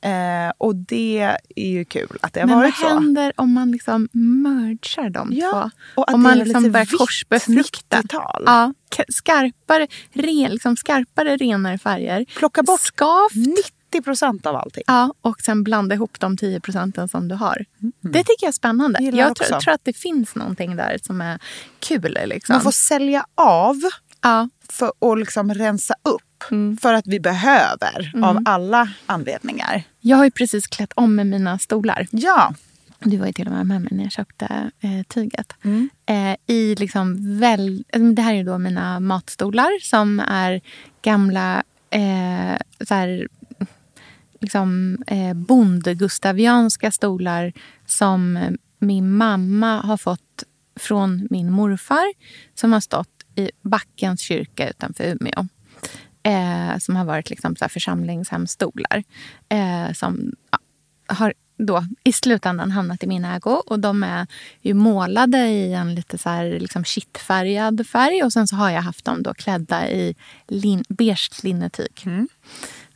[0.01, 2.89] Eh, och det är ju kul att det har Men vad varit så.
[2.89, 5.71] händer om man liksom mergar de Ja, två?
[6.03, 7.97] och att om det man är liksom lite börjar korsbefrukta.
[8.03, 8.43] 90-tal.
[8.47, 8.73] Ja,
[9.09, 12.25] skarpare, ren, liksom skarpare, renare färger.
[12.39, 13.35] Plocka bort Skavt.
[13.35, 13.63] 90
[14.03, 14.83] procent av allting.
[14.87, 17.65] Ja, och sen blanda ihop de 10 procenten som du har.
[18.01, 19.03] Det tycker jag är spännande.
[19.03, 19.45] Jag också.
[19.45, 21.39] tror, tror att det finns någonting där som är
[21.79, 22.19] kul.
[22.25, 22.53] Liksom.
[22.53, 23.77] Man får sälja av
[24.23, 24.49] ja.
[24.69, 26.51] för att liksom rensa upp.
[26.51, 26.77] Mm.
[26.77, 29.83] För att vi behöver av alla anledningar.
[30.01, 32.07] Jag har ju precis klätt om med mina stolar.
[32.11, 32.55] Ja.
[32.99, 35.53] Du var ju till och med med mig när jag köpte eh, tyget.
[35.63, 35.91] Mm.
[36.07, 40.61] Eh, I liksom väl, eh, det här är då mina matstolar som är
[41.03, 42.57] gamla eh,
[42.89, 43.29] så här,
[44.45, 47.53] liksom, eh, bondegustavianska stolar
[47.87, 48.39] som
[48.79, 50.45] min mamma har fått
[50.77, 52.15] från min morfar
[52.55, 55.47] som har stått i Backens kyrka utanför Umeå.
[56.23, 59.05] Eh, som har varit liksom så här församlingshemstolar.
[59.49, 60.59] Eh, som ja,
[61.07, 63.63] har då i slutändan hamnat i min ägo.
[63.67, 64.27] Och de är
[64.61, 68.23] ju målade i en lite så här liksom kittfärgad färg.
[68.23, 70.15] Och sen så har jag haft dem då klädda i
[70.49, 72.03] lin, beige linnetyg.
[72.07, 72.29] Mm.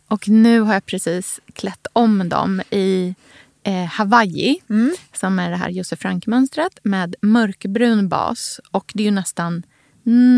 [0.09, 3.15] Och nu har jag precis klätt om dem i
[3.63, 4.61] eh, Hawaii.
[5.13, 8.61] Som är det här Josef Frank-mönstret med mörkbrun bas.
[8.71, 9.63] Och det är ju nästan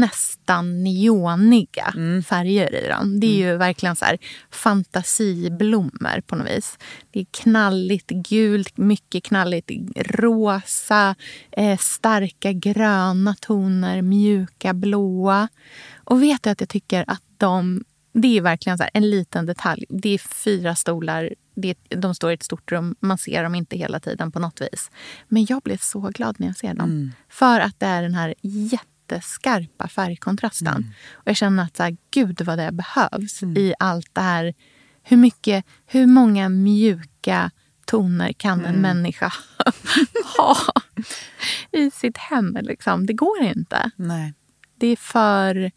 [0.01, 1.93] nästan neoniga
[2.27, 3.21] färger i dem.
[3.21, 4.19] Det är ju verkligen så här
[4.51, 6.79] fantasiblommor på något vis.
[7.11, 11.15] Det är knalligt gult, mycket knalligt rosa,
[11.53, 15.49] eh, starka gröna toner, mjuka blåa.
[16.05, 19.47] Och vet du att jag tycker att de det är verkligen så här, en liten
[19.47, 19.85] detalj.
[19.89, 21.35] Det är fyra stolar.
[21.55, 22.97] Det är, de står i ett stort rum.
[23.01, 24.91] Man ser dem inte hela tiden på något vis.
[25.29, 27.13] Men jag blev så glad när jag ser dem.
[27.29, 30.95] För att det är den här jätteskarpa färgkontrasten.
[31.13, 34.55] Och jag känner att så här, gud vad det behövs i allt det här.
[35.03, 37.51] Hur, mycket, hur många mjuka
[37.87, 39.33] toner kan en människa
[40.37, 40.57] ha
[41.73, 42.59] i sitt hem?
[42.63, 43.07] Liksom?
[43.07, 43.91] Det går inte.
[43.97, 44.35] Nej.
[44.79, 45.71] Det är för,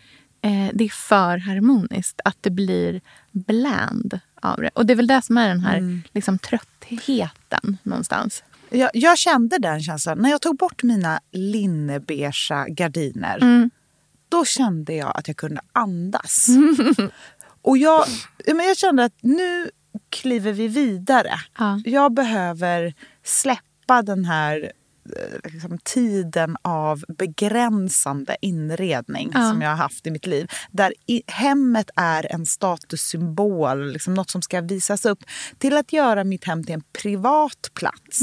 [0.44, 3.02] eh, det är för harmoniskt att det blir
[3.32, 4.70] bland av det.
[4.74, 8.44] Och det är väl det som är den här liksom, tröttheten någonstans.
[8.70, 10.18] Jag, jag kände den känslan.
[10.18, 12.32] När jag tog bort mina linnebeiga
[12.68, 13.38] gardiner.
[13.38, 13.70] Mm.
[14.30, 16.48] Då kände jag att jag kunde andas.
[17.62, 18.06] Och jag,
[18.46, 19.70] ja, men jag kände att nu
[20.10, 21.34] kliver vi vidare.
[21.58, 21.82] Ja.
[21.86, 24.72] Jag behöver släppa den här
[25.44, 29.50] liksom, tiden av begränsande inredning Ja.
[29.50, 30.48] som jag har haft i mitt liv.
[30.72, 35.20] Där i, hemmet är en statussymbol, liksom något som ska visas upp.
[35.58, 38.20] Till att göra mitt hem till en privat plats.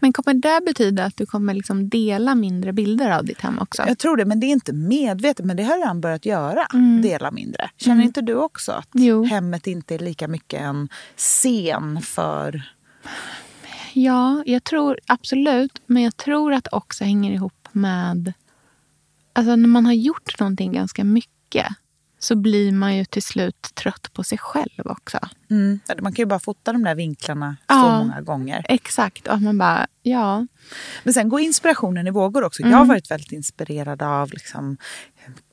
[0.00, 3.84] Men kommer det betyda att du kommer liksom dela mindre bilder av ditt hem också?
[3.86, 5.46] Jag tror det, men det är inte medvetet.
[5.46, 6.66] Men det har jag redan börjat göra.
[7.02, 7.70] Dela mindre.
[7.76, 9.24] Känner inte du också att Jo.
[9.24, 12.62] hemmet inte är lika mycket en scen för...
[13.98, 15.82] Ja, jag tror absolut.
[15.86, 18.32] Men jag tror att det också hänger ihop med...
[19.32, 21.66] Alltså när man har gjort någonting ganska mycket
[22.18, 25.18] så blir man ju till slut trött på sig själv också.
[25.50, 25.80] Mm.
[26.02, 27.98] Man kan ju bara fota de där vinklarna så Ja.
[27.98, 28.66] många gånger.
[28.68, 29.28] Exakt.
[29.28, 30.46] Och man bara, ja.
[31.04, 32.62] Men sen går inspirationen i vågor också.
[32.62, 32.78] Jag Mm.
[32.78, 34.76] har varit väldigt inspirerad av liksom,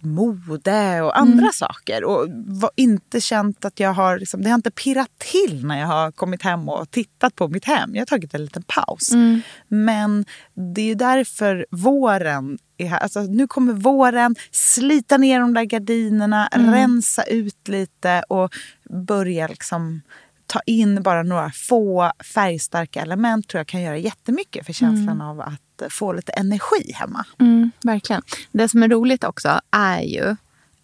[0.02, 1.52] mode och andra Mm.
[1.54, 2.04] saker.
[2.04, 4.20] Och var inte känt att jag har...
[4.20, 7.66] Liksom, det har inte pirrat till när jag har kommit hem och tittat på mitt
[7.66, 7.96] hem.
[7.96, 9.12] Jag har tagit en liten paus.
[9.12, 9.42] Mm.
[9.68, 10.26] Men
[10.74, 12.98] det är ju därför våren är här.
[13.00, 16.72] Alltså, nu kommer våren, slita ner de där gardinerna, Mm.
[16.74, 18.54] rensa ut lite och
[18.90, 20.02] börja liksom
[20.46, 25.42] ta in bara några få färgstarka element tror jag kan göra jättemycket för känslan av
[25.42, 27.26] att få lite energi hemma.
[27.40, 28.22] Mm, verkligen.
[28.52, 30.36] Det som är roligt också är ju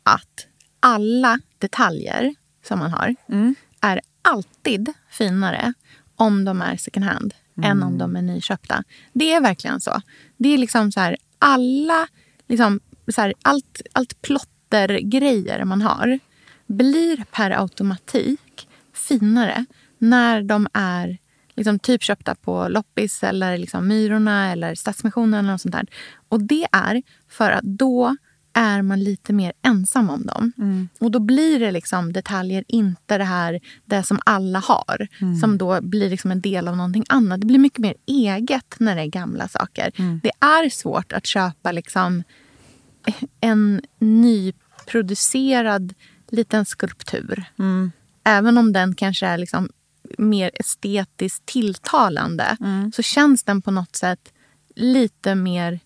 [0.04, 0.48] att
[0.80, 2.36] alla detaljer
[2.68, 3.16] som man har
[3.82, 5.74] är alltid finare
[6.16, 7.34] om de är second hand
[7.64, 8.84] än om de är nyköpta.
[9.14, 10.02] Det är verkligen så.
[10.38, 12.08] Det är liksom så här, alla,
[12.48, 16.20] liksom, så här, allt, allt plottergrejer man har
[16.66, 19.66] blir per automatik finare
[19.98, 21.18] när de är
[21.60, 25.88] liksom typ köpta på loppis eller liksom Myrorna eller Stadsmissionen eller något sånt där.
[26.30, 28.16] Och det är för att då
[28.54, 30.52] är man lite mer ensam om dem.
[31.00, 35.08] Och då blir det liksom detaljer, inte det här det som alla har.
[35.42, 37.42] Som då blir liksom en del av någonting annat.
[37.42, 39.92] Det blir mycket mer eget när det är gamla saker.
[40.24, 42.24] Det är svårt att köpa liksom
[43.42, 45.94] en nyproducerad
[46.32, 47.46] liten skulptur.
[48.24, 49.70] Även om den kanske är liksom
[50.18, 52.58] mer estetiskt tilltalande
[52.94, 54.34] så känns den på något sätt
[54.76, 55.80] lite mer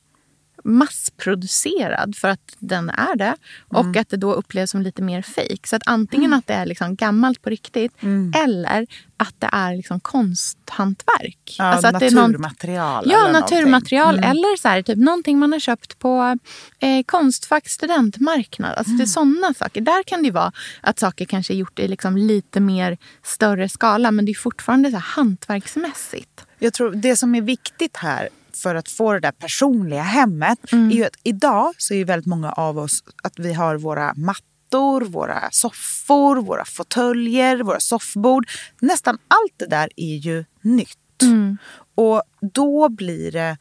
[0.64, 3.36] massproducerad för att den är det.
[3.68, 4.02] Och Mm.
[4.02, 5.68] att det då upplevs som lite mer fejk.
[5.68, 8.34] Så att antingen att det är liksom gammalt på riktigt Mm.
[8.36, 11.56] eller att det är liksom konsthantverk.
[11.58, 13.04] Ja, alltså att det är någon- naturmaterial.
[13.08, 14.06] Ja, eller naturmaterial.
[14.06, 14.24] någonting.
[14.26, 14.32] Mm.
[14.38, 16.38] Eller så här, typ, någonting man har köpt på
[16.80, 18.72] eh, Konstfack studentmarknad.
[18.78, 18.98] Alltså, Mm.
[18.98, 19.82] det är sådana saker.
[19.82, 24.12] Där kan det vara att saker kanske är gjort i liksom lite mer större skala.
[24.12, 26.46] Men det är fortfarande så här hantverksmässigt.
[26.60, 30.92] Jag tror det som är viktigt här för att få det där personliga hemmet Mm.
[30.92, 35.02] är ju att idag så är väldigt många av oss att vi har våra mattor,
[35.02, 38.48] våra soffor, våra fåtöljer, våra soffbord.
[38.82, 41.22] Nästan allt det där är ju nytt.
[41.22, 41.58] Mm.
[41.96, 43.58] Och då blir det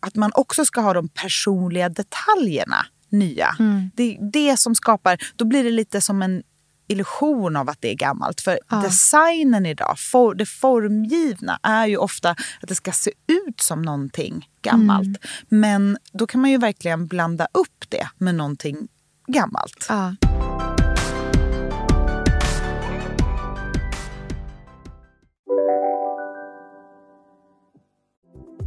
[0.00, 3.56] att man också ska ha de personliga detaljerna nya.
[3.58, 3.90] Mm.
[3.94, 6.42] Det är det som skapar, då blir det lite som en
[6.86, 8.40] illusion av att det är gammalt.
[8.40, 13.82] För designen idag, for, det formgivna, är ju ofta att det ska se ut som
[13.82, 15.04] någonting gammalt.
[15.04, 15.18] Mm.
[15.48, 18.88] Men då kan man ju verkligen blanda upp det med någonting
[19.26, 19.86] gammalt.
[19.88, 20.14] Ja.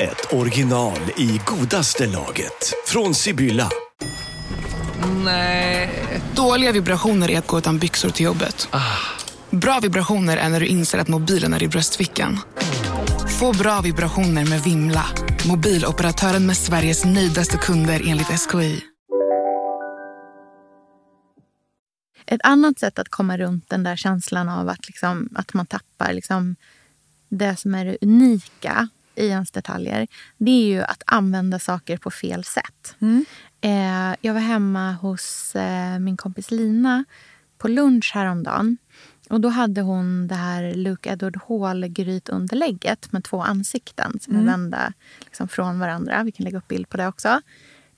[0.00, 2.74] ett original i godaste laget.
[2.86, 3.70] Från Sibylla.
[6.34, 8.68] Dåliga vibrationer är att gå utan byxor till jobbet.
[9.50, 12.38] Bra vibrationer är när du inser att mobilen är i bröstfickan.
[13.40, 15.04] Få bra vibrationer med Vimla.
[15.48, 18.80] Mobiloperatören med Sveriges nöjdaste kunder enligt SKI.
[22.26, 26.12] Ett annat sätt att komma runt den där känslan av att, liksom, att man tappar
[26.12, 26.56] liksom,
[27.28, 30.06] det som är det unika i ens detaljer,
[30.38, 32.96] det är ju att använda saker på fel sätt.
[33.60, 37.04] Eh, jag var hemma hos eh, min kompis Lina
[37.58, 38.76] på lunch häromdagen.
[39.28, 44.92] Och då hade hon det här Luke Edward Hall-grytunderlägget med två ansikten som är vända
[45.24, 46.22] liksom, från varandra.
[46.22, 47.40] Vi kan lägga upp bild på det också.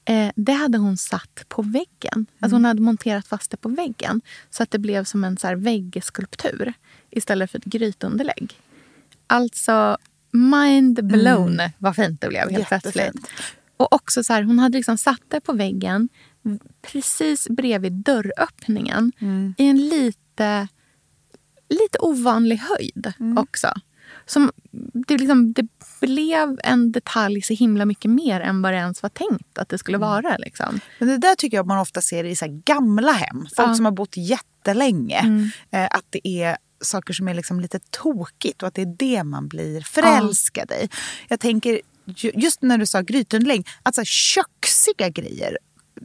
[0.05, 2.27] Eh, det hade hon satt på väggen.
[2.41, 5.47] Alltså hon hade monterat fast det på väggen så att det blev som en så
[5.47, 6.73] här väggskulptur
[7.11, 8.61] istället för ett grytunderlägg.
[9.27, 9.99] Alltså,
[10.39, 12.93] mind blown vad fint det blev helt Jättefint.
[12.95, 13.31] plötsligt.
[13.77, 16.09] Och också så här, hon hade liksom satt det på väggen
[16.83, 19.13] precis bredvid dörröppningen
[19.59, 20.69] i en lite,
[21.69, 23.69] lite ovanlig höjd också.
[24.27, 24.51] Som,
[25.07, 25.67] det, liksom, det
[26.01, 29.79] blev en detalj så himla mycket mer än vad det ens var tänkt att det
[29.79, 30.37] skulle vara.
[30.37, 30.81] Liksom.
[30.99, 33.47] Men det där tycker jag man ofta ser i så gamla hem.
[33.57, 33.75] Folk Ja.
[33.75, 35.51] som har bott jättelänge.
[35.71, 39.25] Eh, att det är saker som är liksom lite tokigt och att det är det
[39.25, 40.89] man blir förälskad i.
[41.29, 45.59] Jag tänker, ju- just när du sa grytunderlägg, att så här köksiga grejer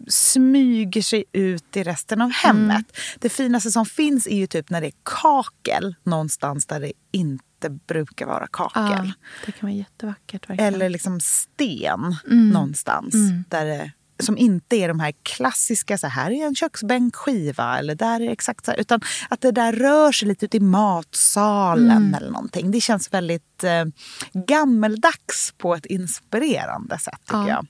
[0.07, 2.85] smyger sig ut i resten av hemmet.
[3.19, 7.69] Det finaste som finns är ju typ när det är kakel någonstans där det inte
[7.87, 8.81] brukar vara kakel.
[8.83, 9.11] Ja,
[9.45, 10.49] det kan vara jättevackert.
[10.49, 10.73] Verkligen.
[10.73, 12.49] Eller liksom sten Mm.
[12.49, 13.13] någonstans.
[13.49, 18.19] Där det, som inte är de här klassiska, så här är en köksbänkskiva eller där
[18.21, 18.77] är exakt så här.
[18.79, 22.13] Utan att det där rör sig lite ut i matsalen Mm.
[22.13, 22.71] eller någonting.
[22.71, 23.85] Det känns väldigt eh,
[24.33, 27.47] gammeldags på ett inspirerande sätt tycker Ja.
[27.49, 27.67] jag.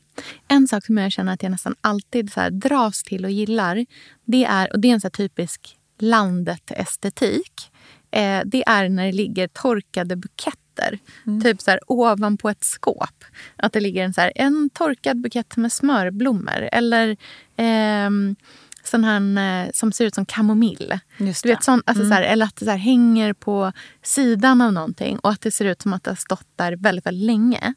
[0.48, 3.86] En sak som jag känner att jag nästan alltid så här dras till och gillar,
[4.26, 7.72] det är, och det är en så typisk landet-estetik.
[8.12, 10.63] Eh, det är när det ligger torkade buketter.
[11.44, 13.24] Typ så här ovanpå ett skåp.
[13.56, 16.70] Att det ligger en, så här, en torkad bukett med smörblommor.
[16.72, 17.18] Eller
[17.58, 18.36] ehm,
[18.88, 21.00] sån här eh, som ser ut som kamomill.
[21.18, 24.74] Du vet, sån, alltså, så här, eller att det så här, hänger på sidan av
[24.74, 27.74] någonting och att det ser ut som att det har stått där väldigt, väldigt länge.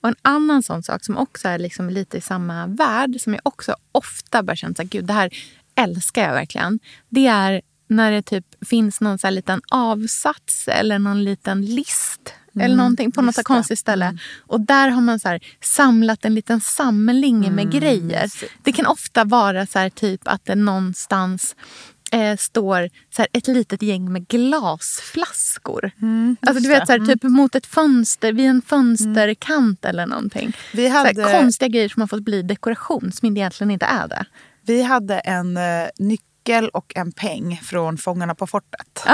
[0.00, 3.40] Och en annan sån sak som också är liksom lite i samma värld som jag
[3.44, 5.30] också ofta börjar känna att det här
[5.74, 6.78] älskar jag verkligen.
[7.08, 12.34] Det är när det typ finns någon så här liten avsats eller någon liten list
[12.60, 14.18] eller någonting på något så här konstigt ställe.
[14.46, 18.30] Och där har man så här samlat en liten samling med grejer.
[18.62, 21.56] Det kan ofta vara så här typ att det någonstans
[22.12, 25.90] eh, står så här, ett litet gäng med glasflaskor.
[26.40, 30.52] alltså, du vet, så här, typ mot ett fönster, vid en fönsterkant eller någonting.
[30.72, 34.08] Vi Så här, hade- konstiga grejer som har fått bli dekoration som egentligen inte är
[34.08, 34.24] det.
[34.66, 35.62] Vi hade en eh,
[35.98, 36.26] nyckel
[36.72, 39.04] och en peng från Fångarna på fortet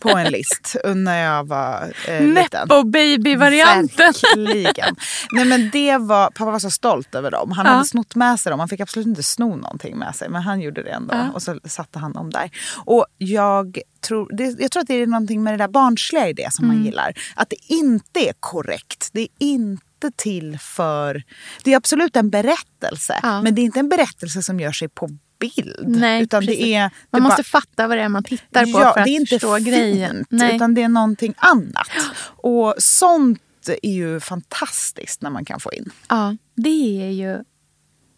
[0.00, 2.68] på en list när jag var eh, liten.
[2.68, 4.12] Nepo baby-varianten.
[4.36, 4.96] Verkligen.
[5.32, 7.50] Nej, men det var, pappa var så stolt över dem.
[7.52, 7.72] Han Ja.
[7.72, 8.58] hade snott med sig dem.
[8.60, 10.28] Han fick absolut inte sno någonting med sig.
[10.28, 11.14] Men han gjorde det ändå.
[11.14, 11.30] Ja.
[11.34, 12.50] Och så satte han dem där.
[12.84, 16.32] Och jag tror, det, jag tror att det är någonting med det där barnsliga i
[16.32, 16.76] det som Mm.
[16.76, 17.12] man gillar.
[17.34, 19.08] Att det inte är korrekt.
[19.12, 21.22] Det är inte till för...
[21.64, 23.20] Det är absolut en berättelse.
[23.22, 23.42] Ja.
[23.42, 25.08] Men det är inte en berättelse som gör sig på
[25.40, 25.88] bild.
[25.88, 26.58] Nej, utan precis.
[26.58, 26.80] det är...
[26.80, 29.10] Man det måste bara- fatta vad det är man tittar på ja, för att det
[29.10, 30.24] är inte förstå fint, grejen.
[30.30, 30.56] Nej.
[30.56, 31.88] utan det är någonting annat.
[32.22, 33.42] Och sånt
[33.82, 35.90] är ju fantastiskt när man kan få in.
[36.08, 37.32] Ja, det är ju...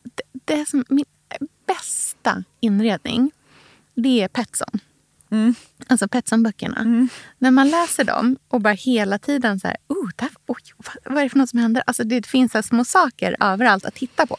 [0.03, 1.05] Det, det är som min
[1.67, 3.31] bästa inredning,
[3.95, 4.81] det är Petson.
[5.31, 5.55] Mm.
[5.87, 7.09] Alltså Petson-böckerna.
[7.39, 10.63] När man läser dem och bara hela tiden så här, oh, där, oj,
[11.05, 11.83] vad, är det för något som händer?
[11.87, 14.37] Alltså det finns så små saker överallt att titta på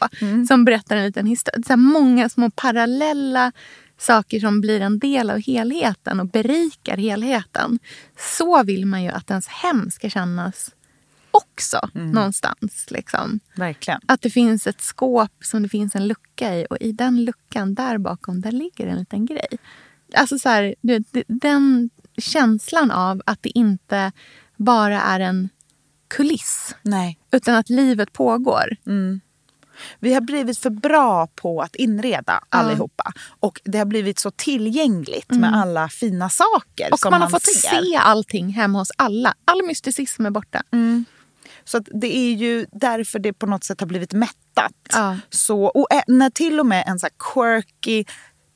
[0.48, 1.62] som berättar en liten historia.
[1.66, 3.52] Så många små parallella
[3.98, 7.78] saker som blir en del av helheten och berikar helheten.
[8.36, 10.70] Så vill man ju att ens hem ska kännas
[11.30, 12.86] också någonstans.
[12.90, 13.40] Liksom.
[13.56, 14.00] Verkligen.
[14.06, 17.74] Att det finns ett skåp som det finns en lucka i och i den luckan
[17.74, 19.58] där bakom där ligger en liten grej.
[20.16, 20.74] Alltså så här,
[21.28, 24.12] den känslan av att det inte
[24.56, 25.48] bara är en
[26.08, 27.18] kuliss Nej.
[27.32, 28.76] utan att livet pågår.
[29.98, 33.12] Vi har blivit för bra på att inreda allihopa.
[33.40, 37.42] Och det har blivit så tillgängligt med alla fina saker Och som man har fått
[37.42, 37.82] ser.
[37.82, 39.34] se allting hemma hos alla.
[39.44, 40.62] All mysticism är borta.
[41.64, 44.72] Så att det är ju därför det på något sätt har blivit mättat.
[44.92, 45.16] Ja.
[45.30, 48.04] Så, och när till och med en så quirky,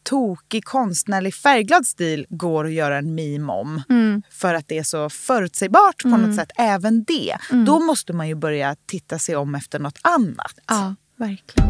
[0.09, 4.23] tokig, konstnärlig, färgglad stil går att göra en meme om Mm.
[4.31, 7.37] för att det är så förutsägbart på något sätt, även det.
[7.67, 10.55] Då måste man ju börja titta sig om efter något annat.
[10.67, 11.69] Ja, verkligen.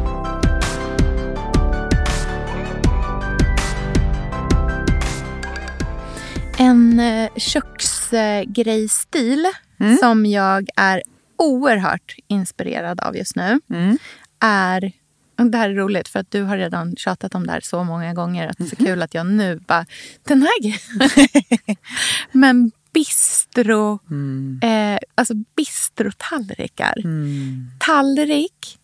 [6.58, 9.46] En eh, köksgrejstil
[10.00, 11.02] som jag är
[11.38, 13.60] oerhört inspirerad av just nu
[14.40, 14.92] är...
[15.38, 18.14] Det här är roligt för att du har redan tjatat om det här så många
[18.14, 18.48] gånger.
[18.48, 19.86] Att det är så kul att jag nu bara...
[20.24, 20.78] Den här grejen.
[22.32, 23.98] Men bistro...
[24.62, 26.94] Eh, alltså bistrotallrikar.
[27.78, 28.78] Tallrik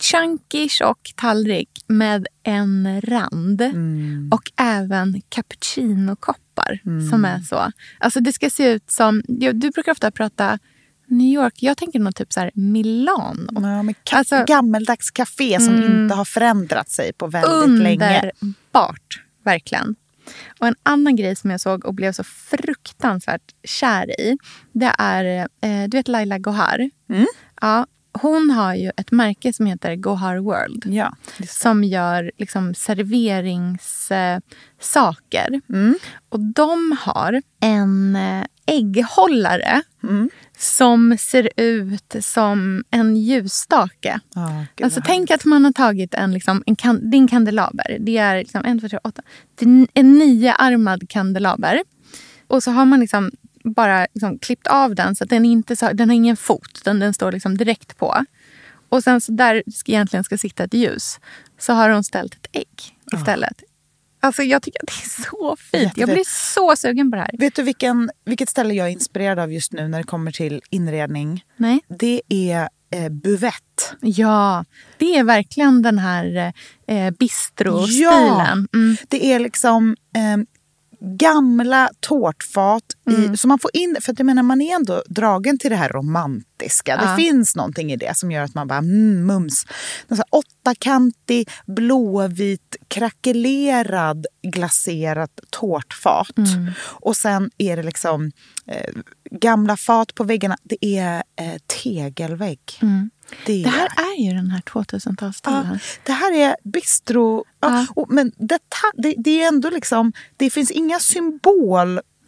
[0.00, 3.62] chunky, tjock tallrik med en rand.
[4.30, 6.80] Och även cappuccinokoppar
[7.10, 7.72] som är så.
[7.98, 9.22] Alltså det ska se ut som...
[9.28, 10.58] Du brukar ofta prata
[11.06, 11.54] New York.
[11.62, 13.46] Jag tänker nog typ så här Milano.
[13.54, 14.46] Ja, men ka- Alltså- Mm.
[14.46, 18.30] gammeldags café som inte har förändrat sig på väldigt länge.
[18.40, 19.94] Underbart, verkligen.
[20.60, 24.36] Och en annan grej som jag såg och blev så fruktansvärt kär i.
[24.72, 25.24] Det är,
[25.60, 26.90] eh, du vet Laila Gohar?
[27.08, 27.26] Mm.
[27.60, 27.86] Ja,
[28.22, 30.82] hon har ju ett märke som heter Gohar World.
[30.86, 31.14] Ja.
[31.48, 34.40] Som gör liksom serveringssaker.
[35.52, 35.60] Eh.
[35.76, 35.94] Mm.
[36.28, 40.30] Och de har en eh, ägghållare Mm.
[40.58, 44.20] Som ser ut som en ljusstake.
[44.76, 47.96] Gud, Alltså tänk att man har tagit en, liksom, en kan, din kandelaber.
[48.00, 49.22] Det är liksom en, två, tre, åtta.
[49.54, 51.82] Det är en nioarmad kandelaber.
[52.46, 53.30] Och så har man liksom
[53.64, 56.80] bara liksom klippt av den så att den inte så, den har ingen fot.
[56.84, 58.24] Den, den står liksom direkt på.
[58.88, 61.20] Och sen så där ska egentligen ska sitta ett ljus.
[61.58, 63.62] Så har hon ställt ett ägg istället.
[64.24, 65.72] Alltså jag tycker att det är så fint.
[65.72, 66.12] Jag Jättefint.
[66.12, 67.30] blir så sugen på det här.
[67.38, 70.62] Vet du vilken, vilket ställe jag är inspirerad av just nu när det kommer till
[70.70, 71.44] inredning?
[71.56, 71.80] Nej?
[71.88, 73.94] Det är eh, buvett.
[74.00, 74.64] Ja,
[74.98, 76.52] det är verkligen den här
[76.86, 78.68] eh, bistro-stilen.
[78.74, 78.96] Mm.
[79.08, 80.44] Det är liksom eh,
[81.00, 82.84] gamla tårtfat.
[83.06, 83.34] Mm.
[83.34, 85.76] I, så man får in, för att jag menar, man är ändå dragen till det
[85.76, 86.98] här romantiska.
[87.02, 87.10] Ja.
[87.10, 89.66] Det finns någonting i det som gör att man bara mm, mums.
[90.08, 96.38] Sån här åttakantig, blåvit, krackelerad, glaserat tårtfat.
[96.38, 96.70] Mm.
[96.80, 98.32] Och sen är det liksom
[98.66, 98.94] eh,
[99.30, 100.56] gamla fat på väggarna.
[100.62, 102.58] Det är eh, tegelvägg.
[102.80, 103.10] Det, Mm.
[103.46, 105.68] Det här är- ju den här 2000-talsstilen.
[105.72, 107.44] Ja, det här är bistro.
[107.60, 107.68] Ja.
[107.70, 107.86] Ja.
[107.94, 108.58] Och, men det,
[108.94, 110.98] det, det är ändå liksom, det finns inga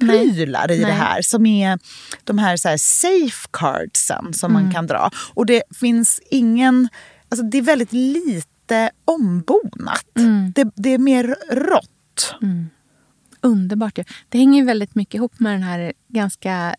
[0.01, 0.93] symbolprylar i det Nej.
[0.93, 1.79] här som är
[2.25, 4.63] de här, så här safeguardsen som Mm.
[4.63, 5.11] man kan dra.
[5.35, 6.89] Och det finns ingen,
[7.29, 10.19] alltså det är väldigt lite ombonat.
[10.19, 10.53] Mm.
[10.55, 12.35] Det, det är mer rått.
[13.41, 14.05] Underbart ju.
[14.29, 16.75] Det hänger väldigt mycket ihop med den här ganska...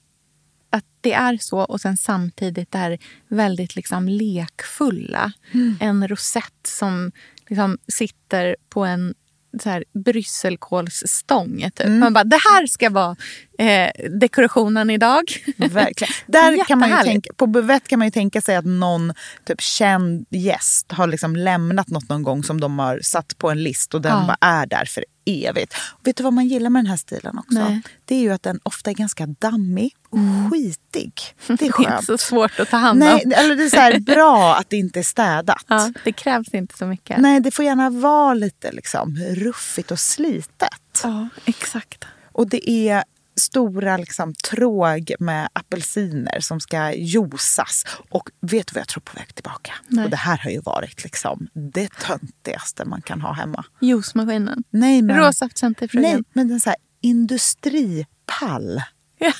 [0.70, 2.97] Att det är så och sen samtidigt det här
[3.28, 5.32] väldigt liksom lekfulla.
[5.80, 7.11] En rosett som
[7.47, 9.13] liksom sitter på en
[9.59, 11.69] så här brysselkålsstång.
[11.75, 11.87] Typ.
[11.87, 13.15] Man bara, det här ska vara
[13.59, 13.89] eh,
[14.19, 15.23] dekorationen idag.
[15.57, 16.13] Verkligen.
[16.27, 19.13] Där kan man tänka, på buvett kan man ju tänka sig att någon
[19.45, 23.63] typ känd gäst har liksom lämnat något någon gång som de har satt på en
[23.63, 24.23] list och den Ja.
[24.27, 25.73] bara är där för evigt.
[25.93, 27.59] Och vet du vad man gillar med den här stilen också?
[27.59, 27.82] Nej.
[28.05, 30.19] Det är ju att den ofta är ganska dammig och
[30.51, 31.13] skitig.
[31.47, 31.89] Det är Det är skönt.
[31.89, 33.32] inte så svårt att ta hand Nej, om.
[33.32, 35.65] eller det är så här bra att det inte är städat.
[35.67, 37.17] Ja, det krävs inte så mycket.
[37.17, 41.01] Nej, det får gärna vara lite liksom ruffigt och slitet.
[41.03, 42.05] Ja, exakt.
[42.32, 43.03] Och det är
[43.39, 47.85] stora liksom, tråg med apelsiner som ska juicas.
[48.09, 49.73] Och vet du vad jag tror på väg tillbaka?
[49.88, 50.05] Nej.
[50.05, 53.65] Och det här har ju varit liksom det töntigaste man kan ha hemma.
[53.81, 54.63] Juicemaskinen.
[54.69, 56.11] Nej, men, Råsaftcentrifugen.
[56.11, 58.81] nej, men den så här industripall.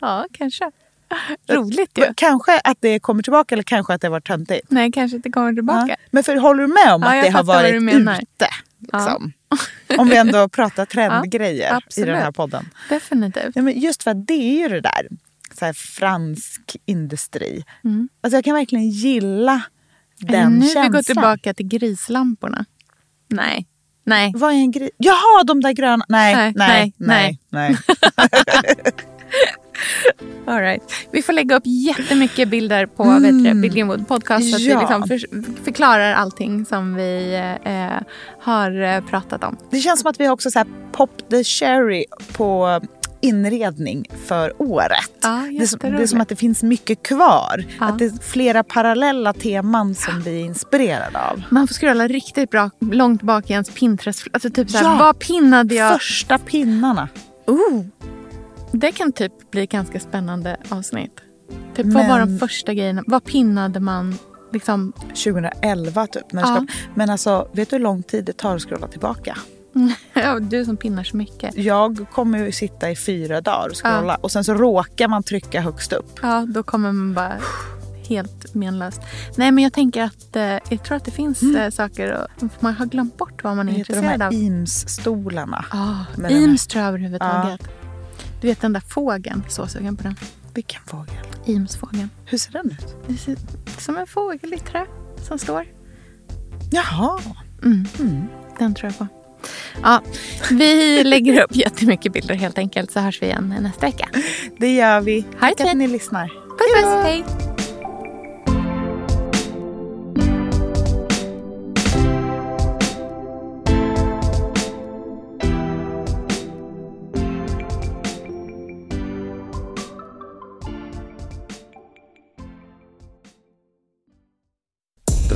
[0.00, 0.70] Ja, kanske.
[1.48, 2.04] Roligt ju.
[2.16, 4.70] Kanske att det kommer tillbaka eller kanske att det var töntigt.
[4.70, 5.86] Nej, kanske inte kommer tillbaka.
[5.88, 5.96] Ja.
[6.10, 7.74] Men för, håller du med om Ja, att det har varit
[8.22, 8.48] ute?
[8.78, 9.32] Liksom?
[9.98, 12.68] Om vi ändå pratar trendgrejer Ja, i den här podden.
[12.88, 13.56] Definitivt.
[13.56, 15.08] Ja, men just för att det är ju det där,
[15.58, 17.64] så här fransk industri.
[17.84, 18.08] Mm.
[18.20, 19.62] Alltså jag kan verkligen gilla
[20.18, 20.82] den nu känslan.
[20.84, 22.64] vi går tillbaka till grislamporna?
[23.28, 23.66] Nej.
[24.04, 24.32] Nej.
[24.36, 24.90] Vad är en grej?
[24.96, 26.04] Jaha, de där gröna.
[26.08, 27.76] Nej, Nej, nej, nej, nej.
[27.84, 28.76] nej.
[30.46, 30.82] All right.
[31.10, 33.22] Vi får lägga upp jättemycket bilder på mm.
[33.22, 34.50] vet du, Bill Greenwood podcast.
[34.50, 34.74] Så att Ja.
[34.74, 37.34] vi liksom för, förklarar allting som vi
[37.64, 38.02] eh,
[38.40, 39.56] har eh, pratat om.
[39.70, 42.80] Det känns som att vi har också så här pop the cherry på
[43.20, 45.10] inredning för året.
[45.22, 47.64] Ja, det, är som, det är som att det finns mycket kvar.
[47.80, 47.86] Ja.
[47.86, 51.42] Att det är flera parallella teman som vi är inspirerade av.
[51.50, 54.26] Man får scrolla riktigt bra långt bak i ens Pinterest.
[54.32, 54.96] Alltså typ så här, Ja.
[54.98, 55.92] vad pinnade jag?
[55.92, 57.08] Första pinnarna.
[57.46, 57.84] Oh,
[58.78, 61.20] det kan typ bli ett ganska spännande avsnitt.
[61.76, 63.02] Typ, Vad var de Men- första grejerna?
[63.06, 64.18] Vad pinnade man?
[64.52, 64.92] Liksom,
[65.24, 66.32] 2011 typ.
[66.32, 66.46] När Ja.
[66.46, 69.38] ska, men alltså, vet du hur lång tid det tar att scrolla tillbaka?
[70.14, 71.56] ja, du som pinnar så mycket.
[71.58, 75.60] Jag kommer ju sitta i fyra dagar och scrolla och sen så råkar man trycka
[75.60, 76.18] högst upp.
[76.22, 77.32] Ja, då kommer man bara
[78.08, 79.00] helt menlöst.
[79.36, 82.74] Nej, men jag tänker att eh, jag tror att det finns eh, saker och man
[82.74, 84.32] har glömt bort vad man är Vad heter de intresserad här av.
[84.34, 85.64] Eames-stolarna?
[85.70, 85.76] Ah,
[86.16, 87.60] med den här- Eames tror jag överhuvudtaget.
[88.46, 90.16] Du vet den där fågeln, så sugen på den.
[90.54, 91.14] Vilken fågel?
[91.46, 92.10] Eames-fågeln.
[92.26, 92.96] Hur ser den ut?
[93.08, 93.36] Det ser
[93.78, 94.86] som en fågel i trä
[95.28, 95.66] som står.
[96.70, 97.20] Jaha.
[97.62, 98.28] Mm.
[98.58, 99.06] Den tror jag på.
[99.82, 100.02] Ja,
[100.50, 104.08] vi lägger upp jättemycket bilder helt enkelt så hörs vi igen nästa vecka.
[104.58, 105.22] Det gör vi.
[105.40, 105.66] Tack Tess.
[105.66, 106.26] att ni lyssnar.
[106.28, 107.55] Puss puss, hej!